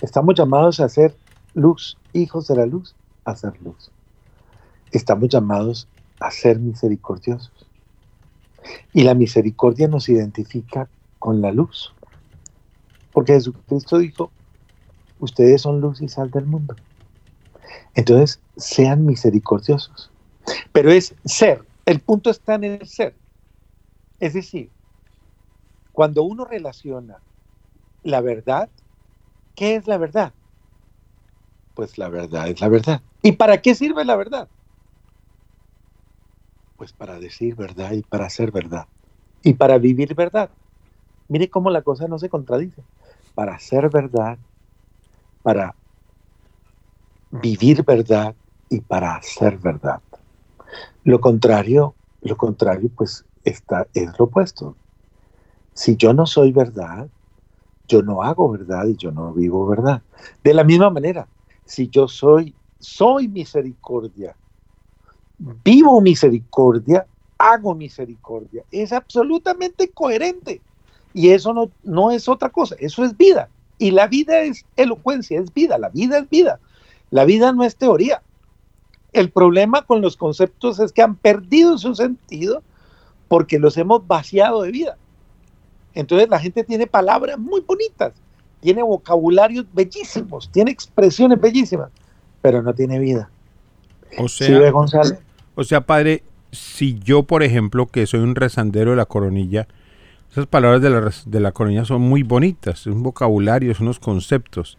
estamos 0.00 0.34
llamados 0.34 0.80
a 0.80 0.88
ser 0.88 1.14
luz, 1.52 1.98
hijos 2.14 2.48
de 2.48 2.56
la 2.56 2.64
luz, 2.64 2.96
a 3.26 3.36
ser 3.36 3.60
luz. 3.60 3.90
Estamos 4.92 5.28
llamados 5.28 5.88
a 6.20 6.30
ser 6.30 6.58
misericordiosos. 6.58 7.52
Y 8.94 9.02
la 9.02 9.12
misericordia 9.12 9.88
nos 9.88 10.08
identifica 10.08 10.88
con 11.18 11.42
la 11.42 11.52
luz. 11.52 11.92
Porque 13.12 13.34
Jesucristo 13.34 13.98
dijo, 13.98 14.30
ustedes 15.18 15.60
son 15.60 15.82
luz 15.82 16.00
y 16.00 16.08
sal 16.08 16.30
del 16.30 16.46
mundo. 16.46 16.76
Entonces, 17.94 18.40
sean 18.56 19.04
misericordiosos. 19.04 20.10
Pero 20.72 20.90
es 20.90 21.14
ser, 21.26 21.62
el 21.84 22.00
punto 22.00 22.30
está 22.30 22.54
en 22.54 22.64
el 22.64 22.86
ser. 22.86 23.19
Es 24.20 24.34
decir, 24.34 24.70
cuando 25.92 26.22
uno 26.22 26.44
relaciona 26.44 27.20
la 28.02 28.20
verdad, 28.20 28.68
¿qué 29.54 29.76
es 29.76 29.86
la 29.88 29.98
verdad? 29.98 30.32
Pues 31.74 31.98
la 31.98 32.08
verdad 32.10 32.48
es 32.48 32.60
la 32.60 32.68
verdad. 32.68 33.02
¿Y 33.22 33.32
para 33.32 33.60
qué 33.62 33.74
sirve 33.74 34.04
la 34.04 34.16
verdad? 34.16 34.48
Pues 36.76 36.92
para 36.92 37.18
decir 37.18 37.54
verdad 37.54 37.92
y 37.92 38.02
para 38.02 38.26
hacer 38.26 38.52
verdad. 38.52 38.86
Y 39.42 39.54
para 39.54 39.78
vivir 39.78 40.14
verdad. 40.14 40.50
Mire 41.28 41.48
cómo 41.48 41.70
la 41.70 41.82
cosa 41.82 42.06
no 42.08 42.18
se 42.18 42.28
contradice. 42.28 42.82
Para 43.34 43.54
hacer 43.54 43.88
verdad, 43.88 44.38
para 45.42 45.74
vivir 47.30 47.84
verdad 47.84 48.34
y 48.68 48.80
para 48.80 49.16
hacer 49.16 49.58
verdad. 49.58 50.02
Lo 51.04 51.20
contrario, 51.20 51.94
lo 52.20 52.36
contrario, 52.36 52.90
pues 52.94 53.24
está, 53.44 53.86
es 53.94 54.18
lo 54.18 54.26
opuesto. 54.26 54.76
Si 55.74 55.96
yo 55.96 56.12
no 56.12 56.26
soy 56.26 56.52
verdad, 56.52 57.08
yo 57.88 58.02
no 58.02 58.22
hago 58.22 58.50
verdad 58.50 58.86
y 58.86 58.96
yo 58.96 59.10
no 59.10 59.32
vivo 59.32 59.66
verdad. 59.66 60.02
De 60.44 60.54
la 60.54 60.64
misma 60.64 60.90
manera, 60.90 61.26
si 61.64 61.88
yo 61.88 62.08
soy, 62.08 62.54
soy 62.78 63.28
misericordia, 63.28 64.36
vivo 65.38 66.00
misericordia, 66.00 67.06
hago 67.38 67.74
misericordia. 67.74 68.64
Es 68.70 68.92
absolutamente 68.92 69.90
coherente. 69.90 70.60
Y 71.12 71.30
eso 71.30 71.52
no, 71.52 71.70
no 71.82 72.10
es 72.10 72.28
otra 72.28 72.50
cosa, 72.50 72.76
eso 72.78 73.04
es 73.04 73.16
vida. 73.16 73.48
Y 73.78 73.90
la 73.90 74.06
vida 74.06 74.40
es 74.42 74.64
elocuencia, 74.76 75.40
es 75.40 75.52
vida, 75.52 75.78
la 75.78 75.88
vida 75.88 76.18
es 76.18 76.28
vida. 76.28 76.60
La 77.10 77.24
vida 77.24 77.52
no 77.52 77.64
es 77.64 77.76
teoría. 77.76 78.22
El 79.12 79.30
problema 79.30 79.82
con 79.82 80.00
los 80.00 80.16
conceptos 80.16 80.78
es 80.78 80.92
que 80.92 81.02
han 81.02 81.16
perdido 81.16 81.78
su 81.78 81.94
sentido 81.94 82.62
porque 83.30 83.60
los 83.60 83.76
hemos 83.76 84.04
vaciado 84.08 84.62
de 84.62 84.72
vida. 84.72 84.96
Entonces 85.94 86.28
la 86.28 86.40
gente 86.40 86.64
tiene 86.64 86.88
palabras 86.88 87.38
muy 87.38 87.60
bonitas, 87.60 88.12
tiene 88.60 88.82
vocabularios 88.82 89.66
bellísimos, 89.72 90.50
tiene 90.50 90.72
expresiones 90.72 91.40
bellísimas, 91.40 91.90
pero 92.42 92.60
no 92.60 92.74
tiene 92.74 92.98
vida. 92.98 93.30
O 94.18 94.28
sea, 94.28 94.70
González? 94.72 95.20
O 95.54 95.62
sea, 95.62 95.82
padre, 95.82 96.24
si 96.50 96.98
yo, 96.98 97.22
por 97.22 97.44
ejemplo, 97.44 97.86
que 97.86 98.04
soy 98.06 98.18
un 98.18 98.34
rezandero 98.34 98.90
de 98.90 98.96
la 98.96 99.06
coronilla, 99.06 99.68
esas 100.32 100.46
palabras 100.46 100.82
de 100.82 100.90
la, 100.90 101.12
de 101.24 101.40
la 101.40 101.52
coronilla 101.52 101.84
son 101.84 102.02
muy 102.02 102.24
bonitas, 102.24 102.80
es 102.80 102.86
un 102.88 103.04
vocabulario, 103.04 103.72
son 103.74 103.86
unos 103.86 104.00
conceptos 104.00 104.76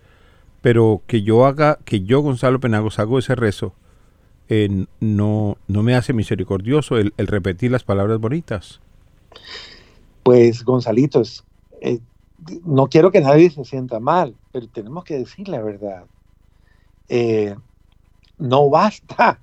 pero 0.61 1.01
que 1.07 1.23
yo 1.23 1.45
haga, 1.45 1.79
que 1.85 2.01
yo, 2.01 2.21
Gonzalo 2.21 2.59
Penagos, 2.59 2.99
hago 2.99 3.19
ese 3.19 3.35
rezo, 3.35 3.73
eh, 4.53 4.85
no, 4.99 5.57
no 5.69 5.81
me 5.81 5.95
hace 5.95 6.11
misericordioso 6.11 6.97
el, 6.97 7.13
repetir 7.15 7.71
las 7.71 7.85
palabras 7.85 8.19
bonitas. 8.19 8.81
Pues, 10.23 10.65
Gonzalitos, 10.65 11.45
eh, 11.79 11.99
no 12.65 12.87
quiero 12.87 13.11
que 13.11 13.21
nadie 13.21 13.49
se 13.49 13.63
sienta 13.63 14.01
mal, 14.01 14.35
pero 14.51 14.67
tenemos 14.67 15.05
que 15.05 15.19
decir 15.19 15.47
la 15.47 15.61
verdad. 15.61 16.03
Eh, 17.07 17.55
no 18.37 18.69
basta, 18.69 19.39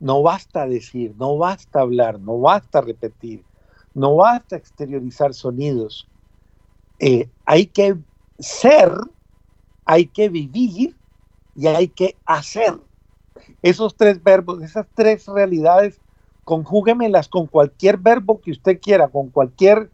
no 0.00 0.22
basta 0.22 0.66
decir, 0.66 1.14
no 1.16 1.38
basta 1.38 1.80
hablar, 1.80 2.18
no 2.18 2.40
basta 2.40 2.80
repetir, 2.80 3.44
no 3.94 4.16
basta 4.16 4.56
exteriorizar 4.56 5.34
sonidos. 5.34 6.08
hay 7.46 7.66
que 7.66 7.96
ser 8.40 8.90
hay 9.88 10.04
que 10.04 10.28
vivir 10.28 10.94
y 11.56 11.66
hay 11.66 11.88
que 11.88 12.14
hacer. 12.26 12.74
Esos 13.62 13.96
tres 13.96 14.22
verbos, 14.22 14.62
esas 14.62 14.86
tres 14.94 15.26
realidades, 15.26 16.00
conjúguemelas 16.44 17.28
con 17.28 17.46
cualquier 17.46 17.98
verbo 17.98 18.40
que 18.40 18.50
usted 18.50 18.80
quiera, 18.80 19.08
con 19.08 19.28
cualquier, 19.30 19.90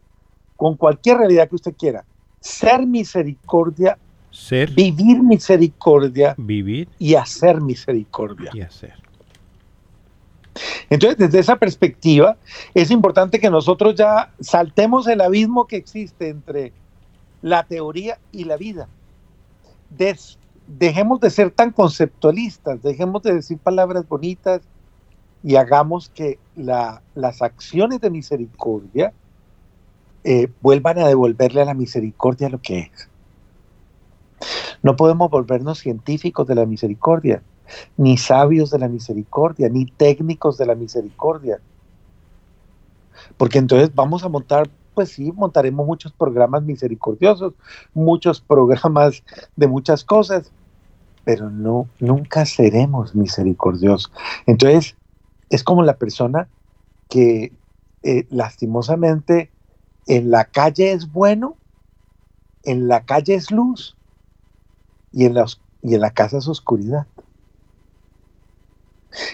con 0.55 0.75
cualquier 0.75 1.17
realidad 1.17 1.49
que 1.49 1.55
usted 1.55 1.75
quiera. 1.77 2.05
Ser 2.39 2.85
misericordia, 2.85 3.97
ser, 4.31 4.71
vivir 4.71 5.21
misericordia, 5.21 6.35
vivir 6.37 6.87
y 6.99 7.15
hacer 7.15 7.59
misericordia. 7.59 8.51
Y 8.53 8.61
hacer. 8.61 8.93
Entonces, 10.89 11.17
desde 11.17 11.39
esa 11.39 11.57
perspectiva, 11.57 12.37
es 12.73 12.91
importante 12.91 13.39
que 13.39 13.49
nosotros 13.49 13.95
ya 13.95 14.31
saltemos 14.39 15.07
el 15.07 15.21
abismo 15.21 15.65
que 15.67 15.75
existe 15.75 16.29
entre 16.29 16.71
la 17.41 17.63
teoría 17.63 18.19
y 18.31 18.45
la 18.45 18.55
vida 18.55 18.87
dejemos 20.67 21.19
de 21.19 21.29
ser 21.29 21.51
tan 21.51 21.71
conceptualistas, 21.71 22.81
dejemos 22.81 23.23
de 23.23 23.35
decir 23.35 23.57
palabras 23.57 24.07
bonitas 24.07 24.61
y 25.43 25.55
hagamos 25.55 26.09
que 26.09 26.39
las 26.55 27.41
acciones 27.41 28.01
de 28.01 28.09
misericordia 28.09 29.13
eh, 30.23 30.49
vuelvan 30.61 30.97
a 30.97 31.07
devolverle 31.07 31.61
a 31.61 31.65
la 31.65 31.75
misericordia 31.75 32.49
lo 32.49 32.59
que 32.59 32.79
es. 32.79 33.09
No 34.81 34.95
podemos 34.95 35.29
volvernos 35.29 35.79
científicos 35.79 36.47
de 36.47 36.55
la 36.55 36.65
misericordia, 36.65 37.43
ni 37.97 38.17
sabios 38.17 38.71
de 38.71 38.79
la 38.79 38.87
misericordia, 38.87 39.69
ni 39.69 39.85
técnicos 39.85 40.57
de 40.57 40.65
la 40.65 40.75
misericordia. 40.75 41.59
Porque 43.37 43.59
entonces 43.59 43.93
vamos 43.93 44.23
a 44.23 44.29
montar, 44.29 44.69
pues 44.95 45.09
sí, 45.09 45.31
montaremos 45.31 45.85
muchos 45.85 46.11
programas 46.13 46.63
misericordiosos, 46.63 47.53
muchos 47.93 48.41
programas 48.41 49.23
de 49.55 49.67
muchas 49.67 50.03
cosas, 50.03 50.51
pero 51.23 51.49
no, 51.49 51.87
nunca 51.99 52.45
seremos 52.45 53.13
misericordiosos. 53.13 54.11
Entonces, 54.47 54.95
es 55.49 55.63
como 55.63 55.83
la 55.83 55.97
persona 55.97 56.47
que 57.09 57.51
eh, 58.03 58.25
lastimosamente 58.29 59.51
en 60.07 60.31
la 60.31 60.45
calle 60.45 60.91
es 60.91 61.11
bueno, 61.11 61.57
en 62.63 62.87
la 62.87 63.05
calle 63.05 63.35
es 63.35 63.51
luz 63.51 63.95
y 65.11 65.25
en 65.25 65.33
la, 65.33 65.45
y 65.81 65.95
en 65.95 66.01
la 66.01 66.11
casa 66.11 66.37
es 66.37 66.47
oscuridad. 66.47 67.07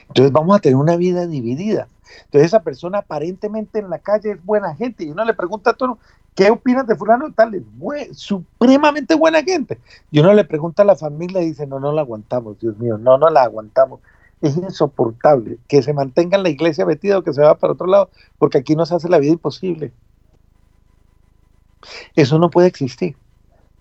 Entonces 0.08 0.32
vamos 0.32 0.56
a 0.56 0.60
tener 0.60 0.76
una 0.76 0.96
vida 0.96 1.28
dividida. 1.28 1.88
Entonces 2.26 2.48
esa 2.48 2.62
persona 2.62 3.00
aparentemente 3.00 3.80
en 3.80 3.90
la 3.90 4.00
calle 4.00 4.32
es 4.32 4.46
buena 4.46 4.76
gente 4.76 5.04
y 5.04 5.12
uno 5.12 5.26
le 5.26 5.34
pregunta 5.34 5.72
a 5.72 5.74
todo, 5.74 5.98
¿qué 6.36 6.50
opinas 6.50 6.88
de 6.88 6.96
fulano 6.96 7.32
tal? 7.34 7.56
Es 7.56 8.18
supremamente 8.18 9.16
buena 9.16 9.44
gente. 9.44 9.80
Y 10.12 10.20
uno 10.20 10.34
le 10.34 10.44
pregunta 10.44 10.84
a 10.84 10.86
la 10.86 10.96
familia 10.96 11.42
y 11.42 11.48
dice, 11.48 11.68
no, 11.68 11.80
no 11.80 11.92
la 11.92 12.02
aguantamos, 12.02 12.60
Dios 12.60 12.78
mío, 12.78 12.98
no, 12.98 13.18
no 13.18 13.30
la 13.30 13.44
aguantamos. 13.44 14.00
Es 14.42 14.58
insoportable 14.58 15.60
que 15.68 15.84
se 15.84 15.94
mantenga 15.94 16.38
en 16.38 16.44
la 16.44 16.50
iglesia 16.50 16.86
metido 16.86 17.20
o 17.20 17.24
que 17.24 17.34
se 17.34 17.42
va 17.42 17.56
para 17.56 17.74
otro 17.74 17.88
lado, 17.88 18.10
porque 18.38 18.58
aquí 18.58 18.76
nos 18.76 18.92
hace 18.92 19.08
la 19.08 19.20
vida 19.20 19.34
imposible. 19.34 19.92
Eso 22.16 22.40
no 22.40 22.50
puede 22.50 22.68
existir. 22.68 23.16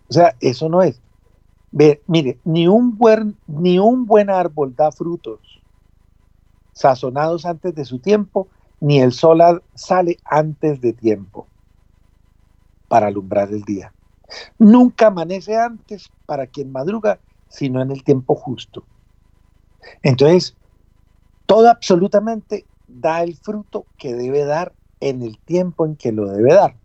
O 0.08 0.12
sea, 0.12 0.34
eso 0.40 0.68
no 0.68 0.82
es. 0.82 1.00
Ve, 1.72 2.02
mire, 2.06 2.38
ni 2.44 2.66
un, 2.66 2.98
buen, 2.98 3.36
ni 3.46 3.78
un 3.78 4.04
buen 4.04 4.28
árbol 4.28 4.74
da 4.74 4.90
frutos 4.90 5.38
sazonados 6.72 7.46
antes 7.46 7.74
de 7.74 7.84
su 7.84 7.98
tiempo, 7.98 8.48
ni 8.80 9.00
el 9.00 9.12
sol 9.12 9.62
sale 9.74 10.18
antes 10.24 10.80
de 10.80 10.92
tiempo 10.92 11.46
para 12.88 13.08
alumbrar 13.08 13.50
el 13.50 13.62
día. 13.62 13.92
Nunca 14.58 15.08
amanece 15.08 15.56
antes 15.56 16.10
para 16.26 16.46
quien 16.46 16.72
madruga, 16.72 17.18
sino 17.48 17.82
en 17.82 17.90
el 17.90 18.04
tiempo 18.04 18.34
justo. 18.34 18.84
Entonces, 20.02 20.56
todo 21.46 21.68
absolutamente 21.68 22.64
da 22.86 23.22
el 23.22 23.36
fruto 23.36 23.86
que 23.96 24.14
debe 24.14 24.44
dar 24.44 24.72
en 25.00 25.22
el 25.22 25.38
tiempo 25.38 25.86
en 25.86 25.96
que 25.96 26.12
lo 26.12 26.26
debe 26.30 26.54
dar. 26.54 26.76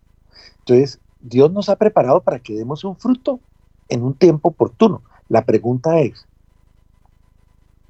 Entonces, 0.60 1.00
Dios 1.20 1.52
nos 1.52 1.68
ha 1.68 1.76
preparado 1.76 2.22
para 2.22 2.40
que 2.40 2.54
demos 2.54 2.84
un 2.84 2.96
fruto 2.96 3.40
en 3.88 4.02
un 4.02 4.14
tiempo 4.14 4.50
oportuno. 4.50 5.02
La 5.28 5.44
pregunta 5.44 6.00
es, 6.00 6.26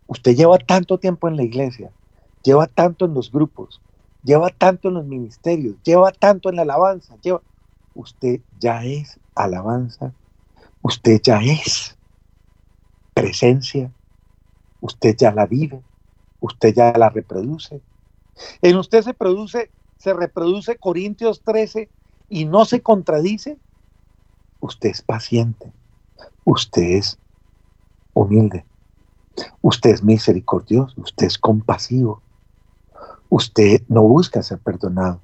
usted 0.07 0.34
lleva 0.36 0.59
tanto 0.59 0.98
tiempo 0.98 1.28
en 1.28 1.36
la 1.36 1.42
iglesia, 1.42 1.90
lleva 2.42 2.66
tanto 2.66 3.04
en 3.04 3.14
los 3.14 3.30
grupos, 3.30 3.80
lleva 4.22 4.50
tanto 4.50 4.88
en 4.88 4.94
los 4.94 5.07
ministerios, 5.07 5.76
lleva 5.82 6.12
tanto 6.12 6.48
en 6.48 6.57
la 6.57 6.62
alabanza, 6.62 7.16
lleva... 7.22 7.42
Usted 7.94 8.40
ya 8.61 8.84
es 8.84 9.18
alabanza, 9.34 10.12
usted 10.82 11.18
ya 11.22 11.40
es 11.40 11.96
presencia, 13.14 13.90
usted 14.82 15.16
ya 15.16 15.32
la 15.32 15.46
vive, 15.46 15.80
usted 16.40 16.74
ya 16.74 16.92
la 16.92 17.09
reproduce. 17.09 17.80
En 18.61 18.76
usted 18.76 19.00
se 19.00 19.14
produce, 19.14 19.70
se 19.96 20.12
reproduce 20.12 20.76
Corintios 20.76 21.40
13 21.40 21.88
y 22.28 22.44
no 22.44 22.66
se 22.66 22.82
contradice. 22.82 23.57
Usted 24.61 24.90
es 24.90 25.00
paciente, 25.00 25.72
usted 26.44 26.82
es 26.82 27.18
humilde, 28.12 28.66
usted 29.62 29.91
es 29.91 30.03
misericordioso, 30.03 30.95
usted 31.01 31.26
es 31.26 31.39
compasivo, 31.39 32.22
usted 33.28 33.82
no 33.89 34.03
busca 34.03 34.43
ser 34.43 34.59
perdonado, 34.59 35.20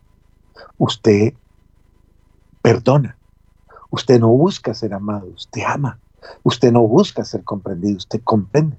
usted 0.79 1.35
perdona, 2.63 3.17
usted 3.91 4.21
no 4.21 4.29
busca 4.29 4.75
ser 4.75 4.95
amado, 4.95 5.27
usted 5.35 5.63
ama, 5.67 5.99
usted 6.43 6.73
no 6.73 6.83
busca 6.83 7.25
ser 7.25 7.45
comprendido, 7.45 7.97
usted 7.97 8.21
comprende. 8.23 8.77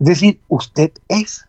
Es 0.00 0.06
decir, 0.06 0.40
usted 0.48 0.92
es. 1.08 1.44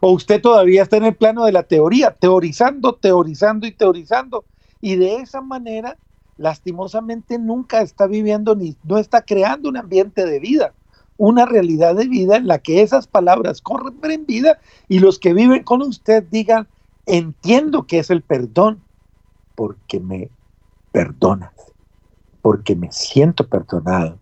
O 0.00 0.12
usted 0.12 0.40
todavía 0.40 0.82
está 0.82 0.96
en 0.96 1.04
el 1.04 1.14
plano 1.14 1.44
de 1.44 1.52
la 1.52 1.64
teoría, 1.64 2.10
teorizando, 2.12 2.94
teorizando 2.94 3.66
y 3.66 3.72
teorizando. 3.72 4.44
Y 4.80 4.96
de 4.96 5.16
esa 5.16 5.40
manera, 5.40 5.96
lastimosamente, 6.36 7.38
nunca 7.38 7.82
está 7.82 8.06
viviendo 8.06 8.54
ni 8.54 8.76
no 8.84 8.98
está 8.98 9.22
creando 9.22 9.68
un 9.68 9.76
ambiente 9.76 10.24
de 10.24 10.38
vida, 10.38 10.72
una 11.16 11.46
realidad 11.46 11.94
de 11.94 12.08
vida 12.08 12.36
en 12.36 12.46
la 12.46 12.58
que 12.58 12.82
esas 12.82 13.06
palabras 13.06 13.60
corren 13.60 13.98
en 14.02 14.26
vida 14.26 14.58
y 14.88 14.98
los 14.98 15.18
que 15.18 15.32
viven 15.32 15.62
con 15.62 15.82
usted 15.82 16.24
digan, 16.24 16.66
entiendo 17.06 17.86
que 17.86 17.98
es 17.98 18.10
el 18.10 18.22
perdón, 18.22 18.82
porque 19.54 20.00
me 20.00 20.30
perdonas, 20.92 21.52
porque 22.42 22.74
me 22.74 22.90
siento 22.90 23.46
perdonado, 23.46 24.18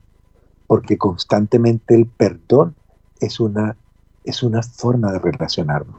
porque 0.66 0.98
constantemente 0.98 1.94
el 1.94 2.06
perdón 2.06 2.74
es 3.20 3.40
una, 3.40 3.76
es 4.24 4.42
una 4.42 4.62
forma 4.62 5.12
de 5.12 5.18
relacionarnos. 5.18 5.96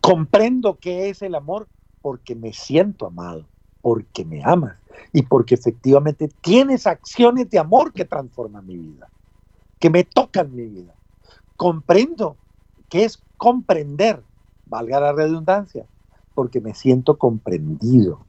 Comprendo 0.00 0.78
que 0.78 1.08
es 1.08 1.22
el 1.22 1.34
amor 1.34 1.66
porque 2.02 2.34
me 2.34 2.52
siento 2.52 3.06
amado, 3.06 3.46
porque 3.80 4.24
me 4.24 4.42
amas 4.44 4.76
y 5.12 5.22
porque 5.22 5.54
efectivamente 5.54 6.28
tienes 6.40 6.86
acciones 6.86 7.48
de 7.50 7.58
amor 7.58 7.92
que 7.92 8.04
transforman 8.04 8.66
mi 8.66 8.76
vida, 8.76 9.08
que 9.82 9.90
me 9.90 10.04
tocan 10.04 10.54
mi 10.54 10.68
vida. 10.68 10.94
Comprendo 11.56 12.36
que 12.88 13.02
es 13.02 13.20
comprender, 13.36 14.22
valga 14.66 15.00
la 15.00 15.12
redundancia, 15.12 15.86
porque 16.36 16.60
me 16.60 16.72
siento 16.72 17.18
comprendido, 17.18 18.24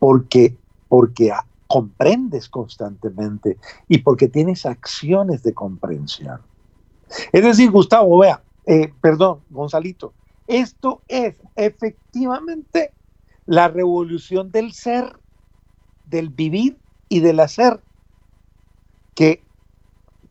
porque, 0.00 0.56
porque 0.88 1.32
comprendes 1.68 2.48
constantemente 2.48 3.58
y 3.86 3.98
porque 3.98 4.26
tienes 4.26 4.66
acciones 4.66 5.44
de 5.44 5.54
comprensión. 5.54 6.40
Es 7.32 7.44
decir, 7.44 7.70
Gustavo, 7.70 8.18
vea, 8.18 8.42
eh, 8.66 8.92
perdón, 9.00 9.38
Gonzalito, 9.50 10.12
esto 10.48 11.02
es 11.06 11.36
efectivamente 11.54 12.90
la 13.46 13.68
revolución 13.68 14.50
del 14.50 14.72
ser, 14.72 15.16
del 16.06 16.28
vivir 16.28 16.76
y 17.08 17.20
del 17.20 17.38
hacer, 17.38 17.80
que 19.14 19.44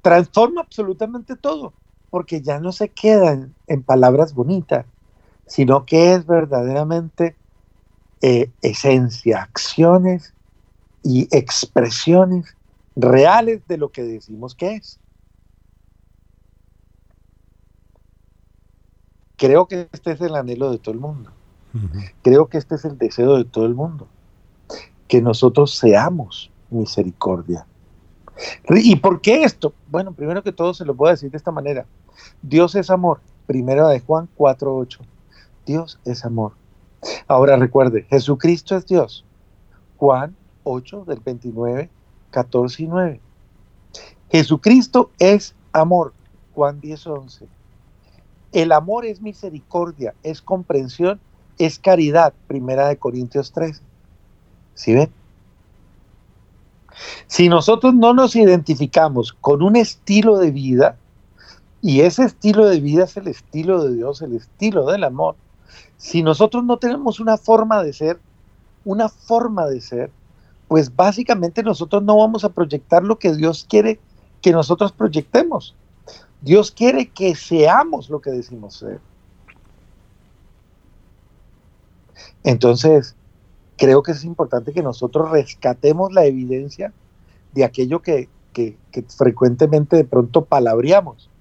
transforma 0.02 0.62
absolutamente 0.62 1.36
todo, 1.36 1.74
porque 2.10 2.42
ya 2.42 2.60
no 2.60 2.72
se 2.72 2.90
quedan 2.90 3.54
en 3.68 3.84
palabras 3.84 4.34
bonitas, 4.34 4.86
sino 5.46 5.86
que 5.86 6.14
es 6.14 6.26
verdaderamente 6.26 7.36
eh, 8.22 8.52
esencia, 8.62 9.42
acciones 9.42 10.34
y 11.04 11.28
expresiones 11.36 12.56
reales 12.96 13.62
de 13.68 13.78
lo 13.78 13.90
que 13.90 14.04
decimos 14.04 14.56
que 14.56 14.76
es. 14.76 15.00
Creo 19.38 19.68
que 19.68 19.90
este 19.92 20.12
es 20.12 20.22
el 20.22 20.36
anhelo 20.36 20.72
de 20.72 20.78
todo 20.78 20.94
el 20.94 21.00
mundo. 21.00 21.32
Creo 22.22 22.48
que 22.48 22.58
este 22.58 22.76
es 22.76 22.86
el 22.86 22.98
deseo 22.98 23.38
de 23.38 23.46
todo 23.46 23.66
el 23.66 23.74
mundo. 23.74 24.08
Que 25.08 25.22
nosotros 25.22 25.76
seamos 25.76 26.52
misericordia. 26.70 27.66
¿Y 28.70 28.96
por 28.96 29.22
qué 29.22 29.44
esto? 29.44 29.74
Bueno, 29.90 30.14
primero 30.14 30.44
que 30.44 30.52
todo 30.52 30.74
se 30.74 30.86
lo 30.86 30.96
puedo 30.96 31.12
decir 31.12 31.32
de 31.32 31.38
esta 31.38 31.52
manera. 31.52 31.86
Dios 32.42 32.76
es 32.76 32.90
amor. 32.90 33.20
Primero 33.46 33.88
de 33.88 34.00
Juan 34.00 34.30
4.8. 34.38 35.00
Dios 35.66 36.00
es 36.06 36.26
amor. 36.26 36.54
Ahora 37.28 37.58
recuerde, 37.58 38.06
Jesucristo 38.10 38.76
es 38.76 38.86
Dios. 38.86 39.26
Juan 39.98 40.36
8 40.64 41.06
del 41.06 41.20
29, 41.20 41.90
14 42.32 42.84
y 42.84 42.88
9. 42.88 43.20
Jesucristo 44.32 45.12
es 45.20 45.56
amor. 45.74 46.14
Juan 46.54 46.80
10, 46.80 47.08
11. 47.08 47.48
El 48.52 48.72
amor 48.72 49.06
es 49.06 49.22
misericordia, 49.22 50.14
es 50.24 50.42
comprensión, 50.42 51.20
es 51.58 51.80
caridad. 51.80 52.34
Primera 52.48 52.88
de 52.88 52.98
Corintios 52.98 53.52
13. 53.52 53.82
¿Sí 54.74 54.94
ven? 54.94 55.12
Si 57.28 57.50
nosotros 57.50 57.94
no 57.94 58.14
nos 58.14 58.36
identificamos 58.36 59.34
con 59.34 59.62
un 59.62 59.76
estilo 59.76 60.38
de 60.38 60.52
vida, 60.52 60.98
y 61.82 62.02
ese 62.02 62.26
estilo 62.26 62.68
de 62.68 62.80
vida 62.80 63.06
es 63.06 63.18
el 63.18 63.28
estilo 63.28 63.84
de 63.84 63.96
Dios, 63.96 64.22
el 64.22 64.36
estilo 64.36 64.86
del 64.86 65.04
amor, 65.04 65.36
si 65.98 66.22
nosotros 66.22 66.64
no 66.64 66.78
tenemos 66.78 67.20
una 67.20 67.38
forma 67.38 67.84
de 67.84 67.94
ser, 67.94 68.20
una 68.86 69.10
forma 69.10 69.68
de 69.68 69.82
ser, 69.82 70.12
pues 70.68 70.96
básicamente 70.96 71.64
nosotros 71.64 72.04
no 72.04 72.18
vamos 72.18 72.44
a 72.44 72.50
proyectar 72.50 73.04
lo 73.04 73.20
que 73.20 73.34
Dios 73.36 73.66
quiere 73.68 74.00
que 74.42 74.52
nosotros 74.52 74.92
proyectemos. 74.92 75.76
Dios 76.42 76.72
quiere 76.72 77.10
que 77.10 77.36
seamos 77.36 78.10
lo 78.10 78.20
que 78.20 78.32
decimos 78.32 78.76
ser. 78.76 79.00
Entonces, 82.44 83.16
creo 83.82 84.04
que 84.04 84.12
es 84.12 84.24
importante 84.24 84.74
que 84.74 84.84
nosotros 84.84 85.32
rescatemos 85.32 86.14
la 86.14 86.26
evidencia 86.26 86.94
de 87.52 87.64
aquello 87.64 88.04
que, 88.04 88.30
frecuentemente 89.18 89.96
de 89.96 90.04
pronto 90.04 90.46
palabreamos. 90.46 91.32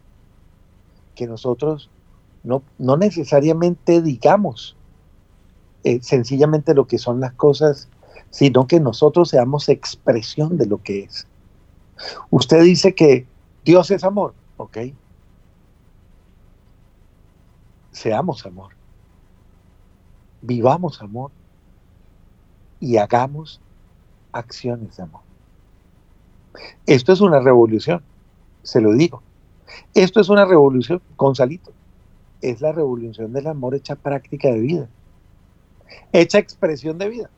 Que 1.15 1.27
nosotros 1.27 1.91
no, 2.43 2.63
no 2.79 2.97
necesariamente 2.97 4.01
digamos 4.01 4.75
eh, 5.85 6.01
sencillamente 6.01 6.73
lo 6.73 6.87
que 6.87 6.97
son 6.97 7.21
las 7.21 7.35
cosas, 7.35 7.91
sino 8.31 8.67
que 8.67 8.81
nosotros 8.81 9.29
seamos 9.29 9.69
expresión 9.69 10.57
de 10.57 10.65
lo 10.65 10.83
que 10.83 11.01
es. 11.01 11.27
Usted 12.31 12.63
dice 12.63 12.95
que 12.95 13.27
Dios 13.67 13.91
es 13.91 14.03
amor, 14.03 14.33
¿ok? 14.57 14.79
Seamos 17.93 18.47
amor. 18.47 18.73
Vivamos 20.41 21.03
amor. 21.03 21.33
Y 22.81 22.97
hagamos 22.97 23.61
acciones 24.33 24.97
de 24.97 25.03
amor. 25.03 25.21
Esto 26.87 27.13
es 27.13 27.21
una 27.21 27.41
revolución, 27.41 28.03
se 28.63 28.81
lo 28.81 28.93
digo. 28.93 29.23
Esto 29.95 30.21
es 30.21 30.29
una 30.29 30.45
revolución, 30.45 31.01
Gonzalito. 31.17 31.73
Es 32.41 32.61
la 32.61 32.73
revolución 32.73 33.33
del 33.33 33.47
amor 33.47 33.75
hecha 33.75 33.97
práctica 33.97 34.49
de 34.49 34.61
vida. 34.61 34.89
Hecha 36.13 36.39
expresión 36.39 36.99
de 36.99 37.09
vida. 37.09 37.31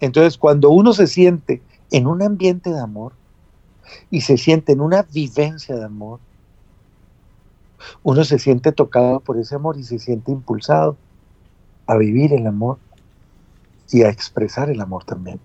Entonces, 0.00 0.38
cuando 0.38 0.70
uno 0.70 0.92
se 0.92 1.06
siente 1.06 1.62
en 1.90 2.06
un 2.06 2.22
ambiente 2.22 2.70
de 2.70 2.80
amor 2.80 3.12
y 4.10 4.22
se 4.22 4.36
siente 4.36 4.72
en 4.72 4.80
una 4.80 5.02
vivencia 5.02 5.76
de 5.76 5.84
amor, 5.84 6.20
uno 8.02 8.24
se 8.24 8.38
siente 8.38 8.72
tocado 8.72 9.20
por 9.20 9.38
ese 9.38 9.54
amor 9.54 9.76
y 9.78 9.84
se 9.84 9.98
siente 9.98 10.32
impulsado 10.32 10.96
a 11.86 11.96
vivir 11.96 12.32
el 12.32 12.46
amor 12.46 12.78
y 13.90 14.02
a 14.02 14.08
expresar 14.08 14.70
el 14.70 14.80
amor 14.80 15.04
también. 15.04 15.40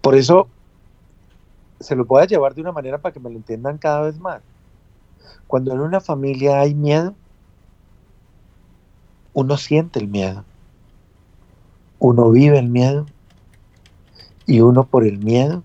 Por 0.00 0.14
eso 0.14 0.48
se 1.80 1.94
lo 1.94 2.04
voy 2.04 2.22
a 2.22 2.26
llevar 2.26 2.54
de 2.54 2.60
una 2.60 2.72
manera 2.72 2.98
para 2.98 3.12
que 3.12 3.20
me 3.20 3.30
lo 3.30 3.36
entiendan 3.36 3.78
cada 3.78 4.02
vez 4.02 4.18
más. 4.18 4.42
Cuando 5.46 5.72
en 5.72 5.80
una 5.80 6.00
familia 6.00 6.60
hay 6.60 6.74
miedo, 6.74 7.14
uno 9.32 9.56
siente 9.56 9.98
el 9.98 10.08
miedo, 10.08 10.44
uno 11.98 12.30
vive 12.30 12.58
el 12.58 12.68
miedo 12.68 13.06
y 14.46 14.60
uno 14.60 14.86
por 14.86 15.06
el 15.06 15.18
miedo 15.18 15.62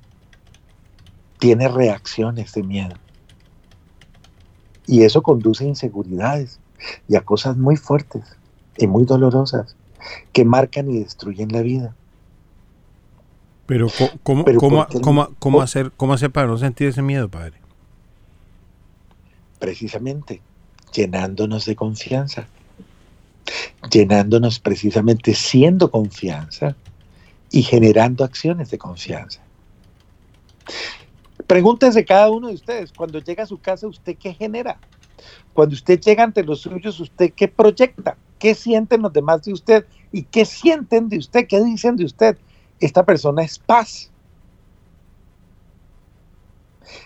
tiene 1.39 1.67
reacciones 1.67 2.53
de 2.53 2.63
miedo. 2.63 2.95
Y 4.85 5.03
eso 5.03 5.21
conduce 5.21 5.65
a 5.65 5.67
inseguridades 5.67 6.59
y 7.07 7.15
a 7.15 7.21
cosas 7.21 7.57
muy 7.57 7.77
fuertes 7.77 8.37
y 8.77 8.87
muy 8.87 9.05
dolorosas 9.05 9.77
que 10.31 10.45
marcan 10.45 10.89
y 10.89 10.99
destruyen 10.99 11.51
la 11.51 11.61
vida. 11.61 11.95
Pero 13.65 13.87
¿cómo, 14.23 14.45
cómo, 15.39 15.61
hacer, 15.61 15.91
¿cómo 15.95 16.13
hacer 16.13 16.31
para 16.31 16.47
no 16.47 16.57
sentir 16.57 16.89
ese 16.89 17.01
miedo, 17.01 17.29
padre? 17.29 17.53
Precisamente, 19.59 20.41
llenándonos 20.93 21.65
de 21.65 21.75
confianza. 21.75 22.47
Llenándonos 23.89 24.59
precisamente 24.59 25.33
siendo 25.33 25.89
confianza 25.89 26.75
y 27.51 27.63
generando 27.63 28.23
acciones 28.23 28.71
de 28.71 28.77
confianza. 28.77 29.39
Pregúntense 31.47 32.03
cada 32.03 32.29
uno 32.31 32.47
de 32.47 32.55
ustedes, 32.55 32.91
cuando 32.91 33.19
llega 33.19 33.43
a 33.43 33.47
su 33.47 33.59
casa, 33.59 33.87
¿usted 33.87 34.17
qué 34.17 34.33
genera? 34.33 34.77
Cuando 35.53 35.75
usted 35.75 35.99
llega 35.99 36.23
ante 36.23 36.43
los 36.43 36.61
suyos, 36.61 36.99
¿usted 36.99 37.31
qué 37.33 37.47
proyecta? 37.47 38.17
¿Qué 38.43 38.55
sienten 38.55 39.01
los 39.01 39.13
demás 39.13 39.41
de 39.43 39.53
usted? 39.53 39.85
¿Y 40.11 40.23
qué 40.23 40.43
sienten 40.43 41.07
de 41.07 41.17
usted? 41.17 41.47
¿Qué 41.47 41.63
dicen 41.63 41.95
de 41.95 42.03
usted? 42.03 42.37
Esta 42.81 43.05
persona 43.05 43.41
es 43.41 43.57
paz. 43.57 44.11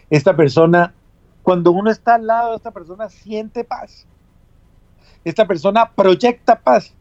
Esta 0.09 0.35
persona, 0.35 0.95
cuando 1.43 1.69
uno 1.71 1.91
está 1.91 2.15
al 2.15 2.25
lado 2.25 2.49
de 2.49 2.55
esta 2.55 2.71
persona, 2.71 3.07
siente 3.07 3.63
paz. 3.63 4.07
Esta 5.23 5.45
persona 5.45 5.91
proyecta 5.91 6.59
paz. 6.59 6.95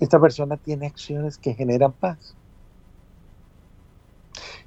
Esta 0.00 0.18
persona 0.18 0.56
tiene 0.56 0.86
acciones 0.86 1.36
que 1.36 1.52
generan 1.52 1.92
paz. 1.92 2.34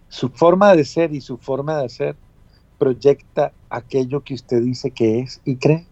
Su 0.08 0.30
forma 0.30 0.76
de 0.76 0.86
ser 0.86 1.16
y 1.16 1.22
su 1.22 1.40
forma 1.40 1.80
de 1.80 1.86
hacer 1.86 2.16
proyecta 2.78 3.54
aquello 3.72 4.24
que 4.24 4.36
usted 4.36 4.62
dice 4.62 4.92
que 4.92 5.22
es 5.22 5.42
y 5.46 5.56
cree. 5.56 5.88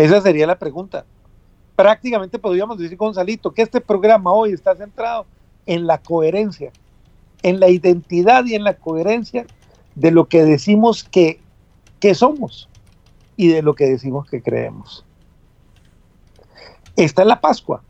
Esa 0.00 0.22
sería 0.22 0.46
la 0.46 0.58
pregunta. 0.58 1.04
Prácticamente 1.76 2.38
podríamos 2.38 2.78
decir, 2.78 2.96
Gonzalito, 2.96 3.52
que 3.52 3.60
este 3.60 3.82
programa 3.82 4.32
hoy 4.32 4.52
está 4.52 4.74
centrado 4.74 5.26
en 5.66 5.86
la 5.86 5.98
coherencia, 5.98 6.72
en 7.42 7.60
la 7.60 7.68
identidad 7.68 8.46
y 8.46 8.54
en 8.54 8.64
la 8.64 8.78
coherencia 8.78 9.44
de 9.94 10.10
lo 10.10 10.26
que 10.26 10.42
decimos 10.42 11.04
que, 11.04 11.38
que 12.00 12.14
somos 12.14 12.70
y 13.36 13.48
de 13.48 13.60
lo 13.60 13.74
que 13.74 13.90
decimos 13.90 14.26
que 14.26 14.40
creemos. 14.40 15.04
Esta 16.96 17.20
es 17.20 17.28
la 17.28 17.42
Pascua. 17.42 17.82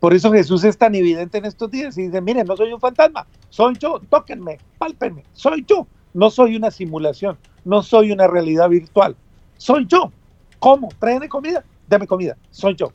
Por 0.00 0.14
eso 0.14 0.32
Jesús 0.32 0.64
es 0.64 0.78
tan 0.78 0.94
evidente 0.94 1.36
en 1.36 1.44
estos 1.44 1.70
días 1.70 1.98
y 1.98 2.04
dice, 2.04 2.22
miren, 2.22 2.46
no 2.46 2.56
soy 2.56 2.72
un 2.72 2.80
fantasma, 2.80 3.26
soy 3.50 3.76
yo, 3.78 4.00
tóquenme, 4.08 4.56
pálpenme, 4.78 5.22
soy 5.34 5.66
yo. 5.68 5.86
No 6.14 6.30
soy 6.30 6.56
una 6.56 6.70
simulación, 6.70 7.36
no 7.66 7.82
soy 7.82 8.10
una 8.10 8.26
realidad 8.26 8.70
virtual, 8.70 9.14
soy 9.58 9.86
yo. 9.86 10.10
¿Cómo? 10.58 10.88
Tráeme 10.98 11.28
comida, 11.28 11.64
dame 11.88 12.06
comida, 12.06 12.36
soy 12.50 12.74
yo. 12.74 12.92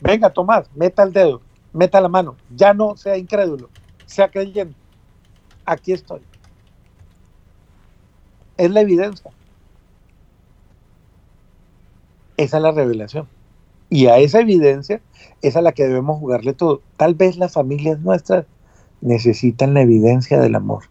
Venga, 0.00 0.30
Tomás, 0.30 0.68
meta 0.74 1.02
el 1.02 1.12
dedo, 1.12 1.40
meta 1.72 2.00
la 2.00 2.08
mano, 2.08 2.36
ya 2.54 2.74
no 2.74 2.96
sea 2.96 3.16
incrédulo, 3.16 3.70
sea 4.06 4.30
creyente. 4.30 4.76
Aquí 5.64 5.92
estoy. 5.92 6.20
Es 8.56 8.70
la 8.70 8.80
evidencia. 8.80 9.30
Esa 12.36 12.56
es 12.56 12.62
la 12.62 12.72
revelación. 12.72 13.28
Y 13.88 14.06
a 14.06 14.18
esa 14.18 14.40
evidencia 14.40 15.00
es 15.42 15.56
a 15.56 15.62
la 15.62 15.72
que 15.72 15.84
debemos 15.84 16.18
jugarle 16.18 16.54
todo. 16.54 16.82
Tal 16.96 17.14
vez 17.14 17.36
las 17.36 17.52
familias 17.52 18.00
nuestras 18.00 18.46
necesitan 19.00 19.74
la 19.74 19.82
evidencia 19.82 20.40
del 20.40 20.54
amor. 20.54 20.84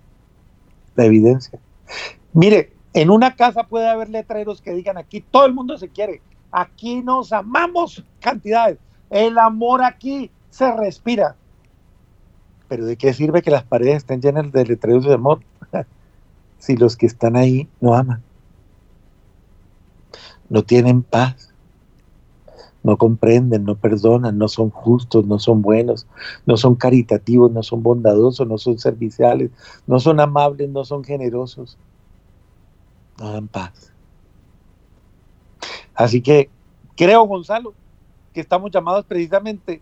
La 0.95 1.05
evidencia. 1.05 1.59
Mire, 2.33 2.71
en 2.93 3.09
una 3.09 3.35
casa 3.35 3.63
puede 3.63 3.87
haber 3.87 4.09
letreros 4.09 4.61
que 4.61 4.73
digan 4.73 4.97
aquí 4.97 5.21
todo 5.21 5.45
el 5.45 5.53
mundo 5.53 5.77
se 5.77 5.89
quiere, 5.89 6.21
aquí 6.51 7.01
nos 7.01 7.31
amamos 7.31 8.03
cantidades, 8.19 8.77
el 9.09 9.37
amor 9.37 9.83
aquí 9.83 10.29
se 10.49 10.71
respira. 10.75 11.35
Pero 12.67 12.85
¿de 12.85 12.95
qué 12.95 13.13
sirve 13.13 13.41
que 13.41 13.51
las 13.51 13.63
paredes 13.63 13.97
estén 13.97 14.21
llenas 14.21 14.51
de 14.51 14.65
letreros 14.65 15.05
de 15.05 15.13
amor 15.13 15.41
si 16.59 16.77
los 16.77 16.95
que 16.95 17.05
están 17.05 17.35
ahí 17.35 17.67
no 17.79 17.93
aman? 17.93 18.21
No 20.49 20.63
tienen 20.63 21.03
paz 21.03 21.51
no 22.83 22.97
comprenden, 22.97 23.63
no 23.63 23.75
perdonan, 23.75 24.37
no 24.37 24.47
son 24.47 24.69
justos, 24.69 25.25
no 25.25 25.39
son 25.39 25.61
buenos, 25.61 26.07
no 26.45 26.57
son 26.57 26.75
caritativos, 26.75 27.51
no 27.51 27.63
son 27.63 27.83
bondadosos, 27.83 28.47
no 28.47 28.57
son 28.57 28.79
serviciales, 28.79 29.51
no 29.87 29.99
son 29.99 30.19
amables, 30.19 30.69
no 30.69 30.83
son 30.83 31.03
generosos, 31.03 31.77
paz. 33.51 33.91
Así 35.93 36.21
que 36.21 36.49
creo, 36.95 37.23
Gonzalo, 37.25 37.73
que 38.33 38.41
estamos 38.41 38.71
llamados 38.71 39.05
precisamente 39.05 39.81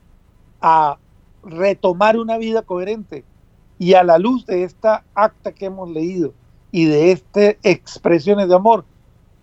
a 0.61 0.97
retomar 1.43 2.17
una 2.17 2.37
vida 2.37 2.61
coherente 2.63 3.23
y 3.77 3.93
a 3.93 4.03
la 4.03 4.17
luz 4.17 4.45
de 4.45 4.63
esta 4.63 5.03
acta 5.13 5.53
que 5.53 5.65
hemos 5.65 5.89
leído 5.89 6.33
y 6.71 6.85
de 6.85 7.11
estas 7.11 7.55
expresiones 7.63 8.49
de 8.49 8.55
amor, 8.55 8.85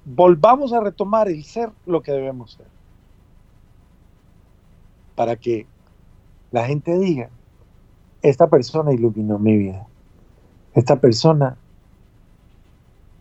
volvamos 0.05 0.73
a 0.73 0.81
retomar 0.81 1.29
el 1.29 1.43
ser 1.45 1.71
lo 1.87 2.03
que 2.03 2.13
debemos 2.13 2.53
ser 2.53 2.67
para 5.15 5.37
que 5.37 5.67
la 6.53 6.67
gente 6.67 6.97
diga, 6.99 7.31
esta 8.23 8.49
persona 8.49 8.93
iluminó 8.93 9.39
mi 9.39 9.57
vida, 9.57 9.87
esta 10.75 11.01
persona 11.01 11.57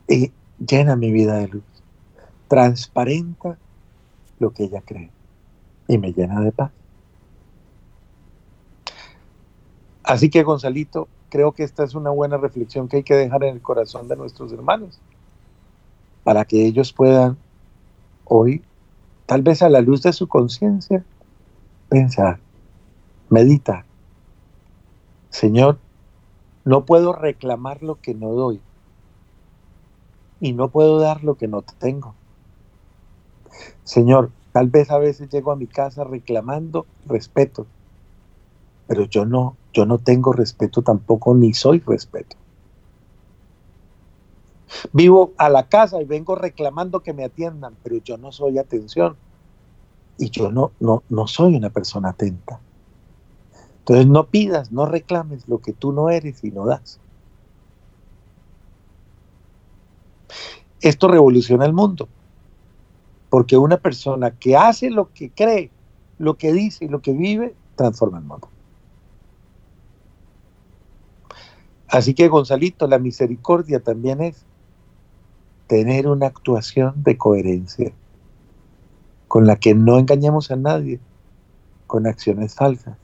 eh, 0.08 0.30
llena 0.66 0.96
mi 0.96 1.12
vida 1.12 1.36
de 1.38 1.48
luz, 1.48 1.64
transparenta 2.48 3.58
lo 4.40 4.52
que 4.54 4.66
ella 4.66 4.82
cree 4.82 5.12
y 5.88 5.98
me 5.98 6.14
llena 6.14 6.42
de 6.42 6.52
paz. 6.52 6.72
Así 10.04 10.30
que 10.30 10.44
Gonzalito, 10.44 11.08
creo 11.30 11.54
que 11.54 11.64
esta 11.64 11.84
es 11.84 11.96
una 11.96 12.12
buena 12.12 12.38
reflexión 12.38 12.88
que 12.88 12.98
hay 12.98 13.04
que 13.04 13.16
dejar 13.16 13.44
en 13.44 13.56
el 13.56 13.62
corazón 13.62 14.08
de 14.08 14.16
nuestros 14.16 14.52
hermanos, 14.54 15.02
para 16.24 16.46
que 16.46 16.66
ellos 16.66 16.94
puedan 16.94 17.38
hoy, 18.26 18.64
tal 19.26 19.42
vez 19.42 19.62
a 19.62 19.70
la 19.70 19.82
luz 19.82 20.04
de 20.04 20.14
su 20.14 20.28
conciencia, 20.28 21.04
pensar, 21.90 22.40
medita. 23.30 23.86
Señor, 25.30 25.80
No 26.66 26.86
puedo 26.86 27.14
reclamar 27.14 27.84
lo 27.84 28.02
que 28.02 28.16
no 28.16 28.30
doy. 28.30 28.65
Y 30.40 30.54
no 30.54 30.70
puedo 30.70 31.00
dar 31.00 31.24
lo 31.24 31.36
que 31.36 31.48
no 31.48 31.64
tengo. 31.80 32.16
Señor, 33.84 34.32
tal 34.52 34.70
vez 34.70 34.92
a 34.92 34.98
veces 34.98 35.30
llego 35.30 35.52
a 35.52 35.56
mi 35.56 35.68
casa 35.68 36.04
reclamando 36.04 36.88
respeto, 37.06 37.68
pero 38.88 39.06
yo 39.06 39.26
no, 39.26 39.58
yo 39.74 39.86
no 39.86 40.00
tengo 40.00 40.34
respeto 40.34 40.82
tampoco, 40.82 41.34
ni 41.36 41.54
soy 41.54 41.80
respeto. 41.80 42.38
Vivo 44.94 45.34
a 45.38 45.50
la 45.50 45.68
casa 45.68 46.02
y 46.02 46.06
vengo 46.06 46.36
reclamando 46.36 47.02
que 47.02 47.14
me 47.14 47.24
atiendan, 47.24 47.78
pero 47.84 47.98
yo 47.98 48.18
no 48.18 48.32
soy 48.32 48.58
atención. 48.58 49.18
Y 50.18 50.30
yo 50.30 50.52
no, 50.52 50.74
no, 50.80 51.04
no 51.10 51.28
soy 51.28 51.56
una 51.56 51.70
persona 51.70 52.10
atenta. 52.10 52.64
Entonces 53.80 54.08
no 54.08 54.30
pidas, 54.30 54.72
no 54.72 54.86
reclames 54.86 55.48
lo 55.48 55.60
que 55.60 55.74
tú 55.74 55.92
no 55.92 56.10
eres 56.10 56.44
y 56.44 56.52
no 56.52 56.66
das. 56.66 57.05
Esto 60.82 61.08
revoluciona 61.08 61.66
el 61.66 61.74
mundo. 61.74 62.08
Porque 63.30 63.58
una 63.58 63.78
persona 63.78 64.32
que 64.32 64.56
hace 64.56 64.90
lo 64.90 65.12
que 65.14 65.30
cree, 65.30 65.72
lo 66.18 66.36
que 66.36 66.54
dice 66.54 66.86
y 66.86 66.88
lo 66.88 67.02
que 67.02 67.14
vive, 67.14 67.56
transforma 67.76 68.20
el 68.20 68.26
mundo. 68.26 68.50
Así 71.88 72.14
que 72.14 72.28
Gonzalito, 72.28 72.88
la 72.88 73.00
misericordia 73.00 73.80
también 73.80 74.22
es 74.22 74.44
tener 75.68 76.08
una 76.08 76.28
actuación 76.28 77.04
de 77.04 77.18
coherencia, 77.18 77.92
con 79.28 79.48
la 79.48 79.56
que 79.56 79.74
no 79.74 79.98
engañemos 79.98 80.52
a 80.52 80.56
nadie, 80.56 81.00
con 81.88 82.08
acciones 82.08 82.56
falsas, 82.56 82.98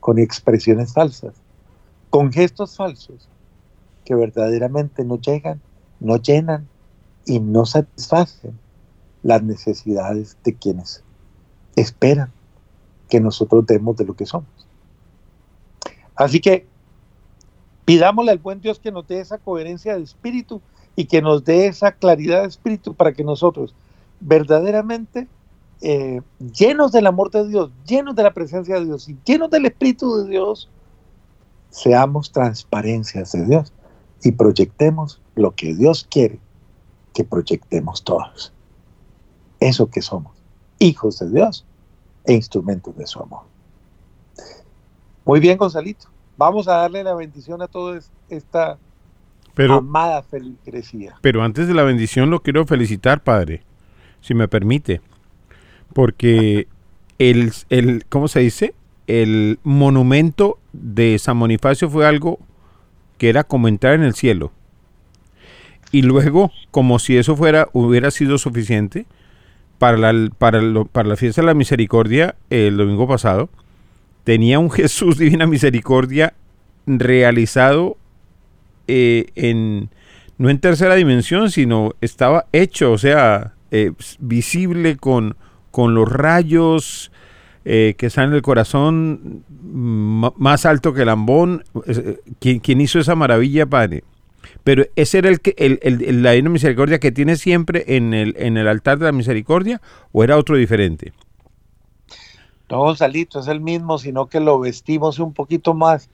con 0.00 0.18
expresiones 0.18 0.92
falsas, 0.92 1.34
con 2.10 2.32
gestos 2.32 2.76
falsos 2.76 3.28
que 4.04 4.14
verdaderamente 4.14 5.04
no 5.04 5.18
llegan, 5.20 5.60
no 6.04 6.18
llenan 6.18 6.68
y 7.24 7.40
no 7.40 7.64
satisfacen 7.64 8.58
las 9.22 9.42
necesidades 9.42 10.36
de 10.44 10.54
quienes 10.54 11.02
esperan 11.76 12.30
que 13.08 13.20
nosotros 13.20 13.66
demos 13.66 13.96
de 13.96 14.04
lo 14.04 14.14
que 14.14 14.26
somos. 14.26 14.48
Así 16.14 16.40
que 16.40 16.66
pidámosle 17.86 18.32
al 18.32 18.38
buen 18.38 18.60
Dios 18.60 18.78
que 18.78 18.92
nos 18.92 19.08
dé 19.08 19.20
esa 19.20 19.38
coherencia 19.38 19.96
de 19.96 20.02
espíritu 20.02 20.60
y 20.94 21.06
que 21.06 21.22
nos 21.22 21.42
dé 21.42 21.66
esa 21.66 21.92
claridad 21.92 22.42
de 22.42 22.48
espíritu 22.48 22.94
para 22.94 23.14
que 23.14 23.24
nosotros 23.24 23.74
verdaderamente 24.20 25.26
eh, 25.80 26.20
llenos 26.38 26.92
del 26.92 27.06
amor 27.06 27.30
de 27.30 27.48
Dios, 27.48 27.70
llenos 27.86 28.14
de 28.14 28.22
la 28.22 28.34
presencia 28.34 28.74
de 28.78 28.84
Dios 28.84 29.08
y 29.08 29.16
llenos 29.24 29.50
del 29.50 29.66
Espíritu 29.66 30.16
de 30.18 30.30
Dios, 30.30 30.68
seamos 31.70 32.30
transparencias 32.30 33.32
de 33.32 33.46
Dios 33.46 33.72
y 34.24 34.32
proyectemos 34.32 35.20
lo 35.36 35.54
que 35.54 35.74
Dios 35.74 36.08
quiere 36.10 36.40
que 37.12 37.24
proyectemos 37.24 38.02
todos. 38.02 38.52
Eso 39.60 39.88
que 39.88 40.02
somos, 40.02 40.32
hijos 40.78 41.20
de 41.20 41.30
Dios 41.30 41.64
e 42.24 42.32
instrumentos 42.32 42.96
de 42.96 43.06
su 43.06 43.22
amor. 43.22 43.42
Muy 45.24 45.40
bien, 45.40 45.56
Gonzalito. 45.56 46.08
Vamos 46.36 46.66
a 46.66 46.78
darle 46.78 47.04
la 47.04 47.14
bendición 47.14 47.62
a 47.62 47.68
toda 47.68 48.00
esta 48.28 48.78
pero, 49.54 49.74
amada 49.74 50.22
feligresía. 50.22 51.14
Pero 51.20 51.42
antes 51.42 51.68
de 51.68 51.74
la 51.74 51.84
bendición 51.84 52.30
lo 52.30 52.42
quiero 52.42 52.66
felicitar, 52.66 53.22
Padre, 53.22 53.62
si 54.20 54.34
me 54.34 54.48
permite, 54.48 55.00
porque 55.92 56.66
el, 57.18 57.52
el 57.68 58.04
¿cómo 58.06 58.26
se 58.26 58.40
dice? 58.40 58.74
El 59.06 59.60
monumento 59.62 60.58
de 60.72 61.18
San 61.18 61.38
Bonifacio 61.38 61.88
fue 61.88 62.06
algo 62.06 62.38
que 63.18 63.28
era 63.28 63.44
como 63.44 63.68
entrar 63.68 63.94
en 63.94 64.02
el 64.02 64.14
cielo. 64.14 64.52
Y 65.92 66.02
luego, 66.02 66.50
como 66.70 66.98
si 66.98 67.16
eso 67.16 67.36
fuera, 67.36 67.68
hubiera 67.72 68.10
sido 68.10 68.38
suficiente, 68.38 69.06
para 69.78 69.96
la, 69.96 70.30
para, 70.38 70.60
para 70.90 71.08
la 71.08 71.16
fiesta 71.16 71.42
de 71.42 71.46
la 71.46 71.54
misericordia, 71.54 72.36
el 72.50 72.76
domingo 72.76 73.06
pasado, 73.06 73.48
tenía 74.24 74.58
un 74.58 74.70
Jesús 74.72 75.18
Divina 75.18 75.46
Misericordia 75.46 76.34
realizado 76.86 77.96
eh, 78.86 79.26
en, 79.34 79.88
no 80.38 80.50
en 80.50 80.58
tercera 80.58 80.94
dimensión, 80.94 81.50
sino 81.50 81.94
estaba 82.00 82.46
hecho, 82.52 82.92
o 82.92 82.98
sea, 82.98 83.54
eh, 83.70 83.92
visible 84.18 84.96
con, 84.96 85.36
con 85.70 85.94
los 85.94 86.10
rayos 86.10 87.10
eh, 87.64 87.94
que 87.96 88.10
salen 88.10 88.32
del 88.32 88.42
corazón 88.42 89.44
más 89.60 90.66
alto 90.66 90.92
que 90.92 91.02
el 91.02 91.08
ambón. 91.08 91.64
¿Quién, 92.38 92.80
hizo 92.80 92.98
esa 92.98 93.14
maravilla, 93.14 93.66
Padre? 93.66 94.04
Pero 94.62 94.84
ese 94.96 95.18
era 95.18 95.28
el, 95.28 95.40
que, 95.40 95.54
el, 95.58 95.78
el, 95.82 96.22
la 96.22 96.34
Misericordia 96.48 96.98
que 96.98 97.12
tiene 97.12 97.36
siempre 97.36 97.84
en 97.96 98.14
el, 98.14 98.34
en 98.38 98.56
el 98.56 98.68
altar 98.68 98.98
de 98.98 99.06
la 99.06 99.12
misericordia, 99.12 99.80
o 100.12 100.24
era 100.24 100.36
otro 100.36 100.56
diferente? 100.56 101.12
No, 102.70 102.78
Gonzalito, 102.78 103.40
es 103.40 103.48
el 103.48 103.60
mismo, 103.60 103.98
sino 103.98 104.26
que 104.26 104.40
lo 104.40 104.58
vestimos 104.58 105.18
un 105.18 105.34
poquito 105.34 105.74
más 105.74 106.08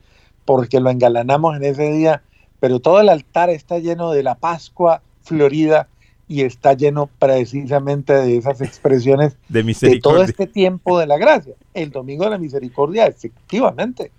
porque 0.45 0.81
lo 0.81 0.91
engalanamos 0.91 1.57
en 1.57 1.65
ese 1.65 1.93
día 1.93 2.23
pero 2.61 2.79
todo 2.79 3.01
el 3.01 3.09
altar 3.09 3.51
está 3.51 3.79
lleno 3.79 4.13
de 4.13 4.23
la 4.23 4.37
Pascua 4.37 5.03
florida 5.23 5.89
y 6.31 6.43
está 6.43 6.75
lleno 6.75 7.11
precisamente 7.19 8.13
de 8.13 8.37
esas 8.37 8.61
expresiones 8.61 9.37
de, 9.49 10.01
todo 10.01 10.23
este 10.23 10.47
tiempo 10.47 10.97
de 11.01 11.09
la 11.09 11.19
gracia. 11.19 11.55
El 11.75 11.91
domingo 11.91 12.23
de 12.23 12.31
la 12.31 12.39
misericordia, 12.39 13.07
efectivamente. 13.09 14.13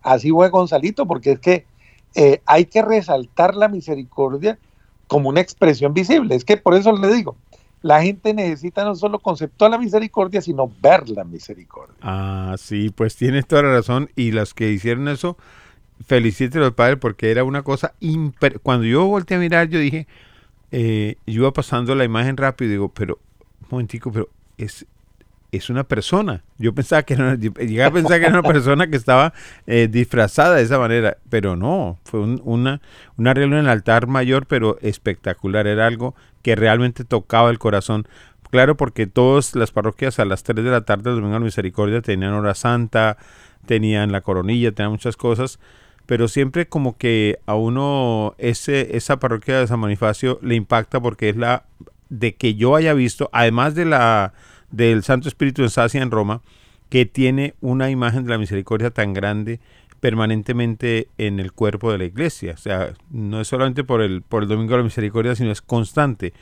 Así 0.00 0.30
fue 0.30 0.48
Gonzalito, 0.48 1.06
porque 1.06 1.32
es 1.32 1.40
que 1.40 1.66
eh, 2.14 2.40
hay 2.46 2.66
que 2.66 2.82
resaltar 2.82 3.56
la 3.56 3.66
misericordia 3.66 4.60
como 5.08 5.28
una 5.28 5.40
expresión 5.40 5.92
visible. 5.92 6.36
Es 6.36 6.44
que 6.44 6.56
por 6.56 6.74
eso 6.74 6.92
le 6.92 7.12
digo, 7.12 7.34
la 7.82 8.00
gente 8.00 8.32
necesita 8.32 8.84
no 8.84 8.94
solo 8.94 9.18
conceptuar 9.18 9.72
la 9.72 9.78
misericordia, 9.78 10.40
sino 10.40 10.70
ver 10.80 11.08
la 11.08 11.24
misericordia. 11.24 11.96
Ah, 12.00 12.54
sí, 12.58 12.90
pues 12.90 13.16
tienes 13.16 13.44
toda 13.44 13.62
la 13.62 13.72
razón. 13.72 14.08
Y 14.14 14.30
los 14.30 14.54
que 14.54 14.70
hicieron 14.70 15.08
eso, 15.08 15.36
felicítelo 16.06 16.64
al 16.64 16.74
padre 16.74 16.96
porque 16.96 17.32
era 17.32 17.42
una 17.42 17.64
cosa 17.64 17.92
imper 17.98 18.60
cuando 18.60 18.86
yo 18.86 19.04
volteé 19.06 19.36
a 19.38 19.40
mirar 19.40 19.68
yo 19.68 19.80
dije 19.80 20.06
eh, 20.70 21.16
yo 21.26 21.42
iba 21.42 21.52
pasando 21.52 21.94
la 21.94 22.04
imagen 22.04 22.36
rápido 22.36 22.68
y 22.68 22.72
digo 22.72 22.88
pero 22.88 23.18
un 23.62 23.68
momentico 23.70 24.10
pero 24.12 24.28
es 24.58 24.86
es 25.52 25.70
una 25.70 25.84
persona. 25.84 26.42
Yo 26.58 26.74
pensaba 26.74 27.02
que 27.02 27.14
era 27.14 27.34
llegué 27.34 27.82
a 27.82 27.90
pensar 27.90 28.18
que 28.18 28.26
era 28.26 28.38
una 28.38 28.48
persona 28.48 28.88
que 28.88 28.96
estaba 28.96 29.32
eh, 29.66 29.88
disfrazada 29.90 30.56
de 30.56 30.62
esa 30.62 30.78
manera 30.78 31.18
pero 31.30 31.56
no 31.56 31.98
fue 32.04 32.20
un, 32.20 32.40
una 32.44 32.80
un 33.16 33.28
arreglo 33.28 33.56
en 33.56 33.64
el 33.64 33.70
altar 33.70 34.06
mayor 34.06 34.46
pero 34.46 34.78
espectacular. 34.80 35.66
Era 35.66 35.86
algo 35.86 36.14
que 36.42 36.56
realmente 36.56 37.04
tocaba 37.04 37.50
el 37.50 37.58
corazón. 37.58 38.06
Claro 38.50 38.76
porque 38.76 39.06
todas 39.06 39.54
las 39.56 39.72
parroquias 39.72 40.18
a 40.18 40.24
las 40.24 40.42
3 40.42 40.64
de 40.64 40.70
la 40.70 40.84
tarde 40.84 41.10
del 41.10 41.16
domingo 41.16 41.38
de 41.38 41.44
misericordia 41.44 42.00
tenían 42.00 42.32
hora 42.32 42.54
santa 42.54 43.16
tenían 43.66 44.12
la 44.12 44.20
coronilla 44.20 44.70
tenían 44.70 44.92
muchas 44.92 45.16
cosas 45.16 45.58
pero 46.06 46.28
siempre 46.28 46.68
como 46.68 46.96
que 46.96 47.38
a 47.46 47.56
uno 47.56 48.34
ese, 48.38 48.96
esa 48.96 49.18
parroquia 49.18 49.58
de 49.58 49.66
San 49.66 49.80
Bonifacio 49.80 50.38
le 50.42 50.54
impacta 50.54 51.00
porque 51.00 51.28
es 51.28 51.36
la 51.36 51.64
de 52.08 52.34
que 52.36 52.54
yo 52.54 52.76
haya 52.76 52.94
visto, 52.94 53.28
además 53.32 53.74
de 53.74 53.84
la 53.84 54.32
del 54.70 55.02
Santo 55.02 55.28
Espíritu 55.28 55.62
en 55.62 55.70
Sacia 55.70 56.02
en 56.02 56.10
Roma, 56.10 56.42
que 56.88 57.06
tiene 57.06 57.54
una 57.60 57.90
imagen 57.90 58.24
de 58.24 58.30
la 58.30 58.38
misericordia 58.38 58.90
tan 58.90 59.12
grande 59.12 59.60
permanentemente 60.00 61.08
en 61.18 61.40
el 61.40 61.52
cuerpo 61.52 61.90
de 61.90 61.98
la 61.98 62.04
iglesia. 62.04 62.52
O 62.52 62.58
sea, 62.58 62.92
no 63.10 63.40
es 63.40 63.48
solamente 63.48 63.82
por 63.82 64.02
el, 64.02 64.22
por 64.22 64.42
el 64.42 64.48
Domingo 64.48 64.72
de 64.72 64.78
la 64.78 64.84
Misericordia, 64.84 65.34
sino 65.34 65.50
es 65.50 65.62
constante. 65.62 66.32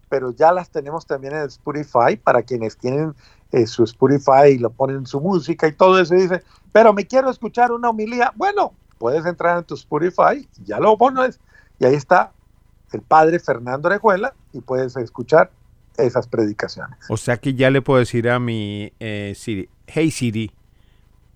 pero 0.09 0.33
ya 0.33 0.53
las 0.53 0.71
tenemos 0.71 1.07
también 1.07 1.35
en 1.35 1.43
Spotify 1.43 2.17
para 2.23 2.43
quienes 2.43 2.77
tienen 2.77 3.15
eh, 3.53 3.67
su 3.67 3.85
Spotify 3.85 4.51
y 4.53 4.59
lo 4.59 4.71
ponen 4.71 5.07
su 5.07 5.21
música 5.21 5.67
y 5.67 5.73
todo 5.73 5.99
eso 6.01 6.15
y 6.15 6.23
dicen, 6.23 6.43
pero 6.73 6.93
me 6.93 7.07
quiero 7.07 7.31
escuchar 7.31 7.73
una 7.73 7.91
homilía. 7.91 8.33
Bueno, 8.37 8.75
puedes 8.99 9.25
entrar 9.25 9.59
en 9.59 9.65
tu 9.65 9.75
Spotify, 9.75 10.49
ya 10.65 10.79
lo 10.79 10.97
pones 10.99 11.41
y 11.79 11.87
ahí 11.87 11.95
está 11.95 12.33
el 12.93 13.03
padre 13.03 13.39
Fernando 13.39 13.89
Orejuela 13.89 14.35
y 14.53 14.61
puedes 14.61 14.97
escuchar 14.97 15.51
esas 15.97 16.27
predicaciones. 16.27 16.99
O 17.09 17.17
sea 17.17 17.37
que 17.37 17.55
ya 17.55 17.71
le 17.71 17.83
puedo 17.83 17.99
decir 17.99 18.29
a 18.29 18.39
mi 18.39 18.93
eh, 19.01 19.33
Siri, 19.37 19.69
hey 19.87 20.11
Siri, 20.11 20.53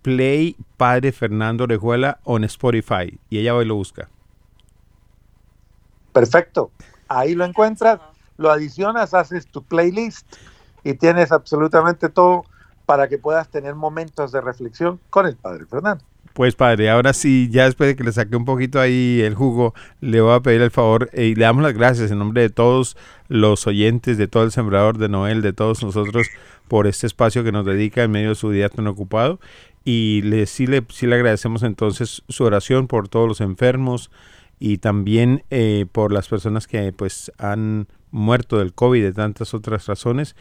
play 0.01 0.55
padre 0.77 1.11
Fernando 1.11 1.65
Orejuela 1.65 2.19
on 2.23 2.43
Spotify 2.43 3.19
y 3.29 3.39
ella 3.39 3.55
hoy 3.55 3.65
lo 3.65 3.75
busca. 3.75 4.09
Perfecto, 6.11 6.71
ahí 7.07 7.33
lo 7.33 7.43
encuentras, 7.43 7.99
lo 8.37 8.51
adicionas, 8.51 9.13
haces 9.13 9.47
tu 9.47 9.63
playlist 9.63 10.27
y 10.83 10.95
tienes 10.95 11.31
absolutamente 11.31 12.09
todo 12.09 12.45
para 12.85 13.07
que 13.07 13.17
puedas 13.17 13.49
tener 13.49 13.75
momentos 13.75 14.31
de 14.31 14.41
reflexión 14.41 14.99
con 15.09 15.25
el 15.25 15.35
Padre 15.35 15.65
Fernando. 15.65 16.03
Pues 16.33 16.55
padre, 16.55 16.89
ahora 16.89 17.13
sí, 17.13 17.47
ya 17.51 17.65
después 17.65 17.87
de 17.87 17.95
que 17.95 18.03
le 18.03 18.11
saqué 18.11 18.35
un 18.35 18.45
poquito 18.45 18.79
ahí 18.79 19.21
el 19.21 19.35
jugo, 19.35 19.75
le 20.01 20.19
voy 20.19 20.33
a 20.33 20.39
pedir 20.39 20.63
el 20.63 20.71
favor 20.71 21.09
eh, 21.13 21.27
y 21.27 21.35
le 21.35 21.45
damos 21.45 21.61
las 21.61 21.73
gracias 21.73 22.09
en 22.09 22.17
nombre 22.17 22.41
de 22.41 22.49
todos 22.49 22.97
los 23.27 23.67
oyentes, 23.67 24.17
de 24.17 24.27
todo 24.27 24.43
el 24.43 24.51
sembrador 24.51 24.97
de 24.97 25.09
Noel, 25.09 25.43
de 25.43 25.53
todos 25.53 25.83
nosotros, 25.83 26.27
por 26.67 26.87
este 26.87 27.05
espacio 27.05 27.43
que 27.43 27.51
nos 27.51 27.67
dedica 27.67 28.01
en 28.01 28.09
medio 28.09 28.29
de 28.29 28.35
su 28.35 28.49
día 28.49 28.69
tan 28.69 28.87
ocupado. 28.87 29.39
Y 29.85 30.23
le, 30.23 30.47
sí, 30.47 30.65
le, 30.65 30.83
sí 30.89 31.05
le 31.05 31.15
agradecemos 31.15 31.61
entonces 31.61 32.23
su 32.27 32.43
oración 32.43 32.87
por 32.87 33.09
todos 33.09 33.27
los 33.27 33.41
enfermos 33.41 34.09
y 34.59 34.79
también 34.79 35.43
eh, 35.51 35.85
por 35.91 36.11
las 36.11 36.29
personas 36.29 36.65
que 36.65 36.91
pues 36.93 37.31
han 37.37 37.87
muerto 38.13 38.59
del 38.59 38.73
COVID 38.73 39.03
de 39.03 39.11
tantas 39.11 39.53
otras 39.53 39.87
razones 39.87 40.37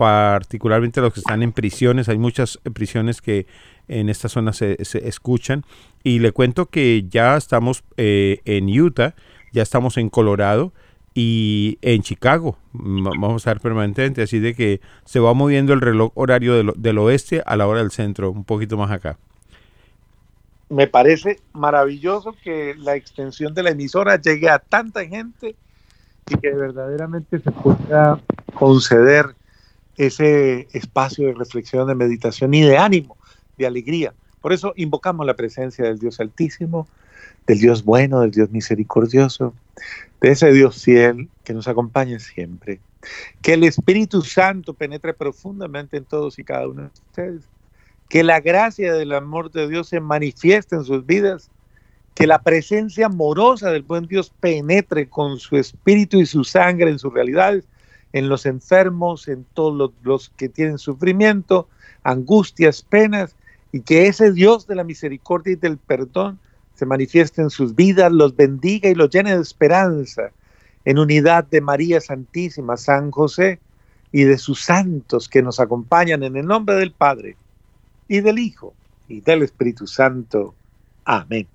particularmente 0.00 1.02
los 1.02 1.12
que 1.12 1.20
están 1.20 1.42
en 1.42 1.52
prisiones. 1.52 2.08
Hay 2.08 2.16
muchas 2.16 2.58
prisiones 2.72 3.20
que 3.20 3.46
en 3.86 4.08
esta 4.08 4.30
zona 4.30 4.54
se, 4.54 4.78
escuchan. 5.06 5.66
Y 6.02 6.20
le 6.20 6.32
cuento 6.32 6.70
que 6.70 7.04
ya 7.06 7.36
estamos 7.36 7.84
eh, 7.98 8.40
en 8.46 8.68
Utah, 8.80 9.14
ya 9.52 9.62
estamos 9.62 9.98
en 9.98 10.08
Colorado 10.08 10.72
y 11.12 11.76
en 11.82 12.00
Chicago. 12.00 12.56
Vamos 12.72 13.34
a 13.34 13.36
estar 13.36 13.60
permanentemente, 13.60 14.22
así 14.22 14.38
de 14.38 14.54
que 14.54 14.80
se 15.04 15.20
va 15.20 15.34
moviendo 15.34 15.74
el 15.74 15.82
reloj 15.82 16.12
horario 16.14 16.72
del 16.72 16.98
oeste 16.98 17.42
a 17.44 17.58
la 17.58 17.66
hora 17.66 17.80
del 17.80 17.90
centro, 17.90 18.30
un 18.30 18.44
poquito 18.44 18.78
más 18.78 18.90
acá. 18.90 19.18
Me 20.70 20.86
parece 20.86 21.40
maravilloso 21.52 22.34
que 22.42 22.74
la 22.78 22.96
extensión 22.96 23.52
de 23.52 23.64
la 23.64 23.70
emisora 23.72 24.18
llegue 24.18 24.48
a 24.48 24.60
tanta 24.60 25.04
gente 25.04 25.56
y 26.30 26.36
que 26.36 26.50
verdaderamente 26.50 27.40
se 27.40 27.50
pueda 27.50 28.20
conceder 28.54 29.34
ese 29.96 30.68
espacio 30.72 31.26
de 31.26 31.34
reflexión, 31.34 31.86
de 31.86 31.94
meditación 31.94 32.54
y 32.54 32.62
de 32.62 32.78
ánimo, 32.78 33.16
de 33.58 33.66
alegría. 33.66 34.14
Por 34.40 34.52
eso 34.52 34.72
invocamos 34.76 35.26
la 35.26 35.34
presencia 35.34 35.84
del 35.84 35.98
Dios 35.98 36.20
Altísimo, 36.20 36.88
del 37.46 37.58
Dios 37.58 37.84
bueno, 37.84 38.20
del 38.20 38.30
Dios 38.30 38.50
misericordioso, 38.50 39.54
de 40.20 40.30
ese 40.30 40.52
Dios 40.52 40.82
fiel 40.82 41.28
que 41.44 41.52
nos 41.52 41.68
acompaña 41.68 42.18
siempre. 42.18 42.80
Que 43.42 43.54
el 43.54 43.64
Espíritu 43.64 44.22
Santo 44.22 44.74
penetre 44.74 45.14
profundamente 45.14 45.96
en 45.96 46.04
todos 46.04 46.38
y 46.38 46.44
cada 46.44 46.68
uno 46.68 46.82
de 46.82 46.88
ustedes. 46.88 47.42
Que 48.08 48.24
la 48.24 48.40
gracia 48.40 48.92
del 48.92 49.12
amor 49.12 49.50
de 49.50 49.68
Dios 49.68 49.88
se 49.88 50.00
manifieste 50.00 50.76
en 50.76 50.84
sus 50.84 51.06
vidas. 51.06 51.50
Que 52.14 52.26
la 52.26 52.42
presencia 52.42 53.06
amorosa 53.06 53.70
del 53.70 53.82
buen 53.82 54.06
Dios 54.06 54.32
penetre 54.40 55.08
con 55.08 55.38
su 55.38 55.56
espíritu 55.56 56.18
y 56.18 56.26
su 56.26 56.44
sangre 56.44 56.90
en 56.90 56.98
sus 56.98 57.12
realidades 57.12 57.64
en 58.12 58.28
los 58.28 58.46
enfermos, 58.46 59.28
en 59.28 59.44
todos 59.54 59.92
los, 60.02 60.30
que 60.30 60.48
tienen 60.48 60.78
sufrimiento, 60.78 61.68
angustias, 62.02 62.82
penas, 62.82 63.36
y 63.72 63.80
que 63.82 64.08
ese 64.08 64.32
Dios 64.32 64.66
de 64.66 64.74
la 64.74 64.84
misericordia 64.84 65.52
y 65.52 65.56
del 65.56 65.78
perdón 65.78 66.40
se 66.74 66.86
manifieste 66.86 67.42
en 67.42 67.50
sus 67.50 67.74
vidas, 67.74 68.10
los 68.10 68.34
bendiga 68.34 68.88
y 68.88 68.94
los 68.94 69.10
llene 69.10 69.36
de 69.36 69.42
esperanza, 69.42 70.32
en 70.84 70.98
unidad 70.98 71.44
de 71.44 71.60
María 71.60 72.00
Santísima, 72.00 72.76
San 72.76 73.10
José 73.10 73.60
y 74.12 74.24
de 74.24 74.38
sus 74.38 74.62
santos 74.62 75.28
que 75.28 75.42
nos 75.42 75.60
acompañan 75.60 76.22
en 76.24 76.36
el 76.36 76.46
nombre 76.46 76.74
del 76.76 76.90
Padre 76.90 77.36
y 78.08 78.20
del 78.20 78.38
Hijo 78.38 78.74
y 79.08 79.20
del 79.20 79.42
Espíritu 79.42 79.86
Santo. 79.86 80.54
Amén. 81.04 81.46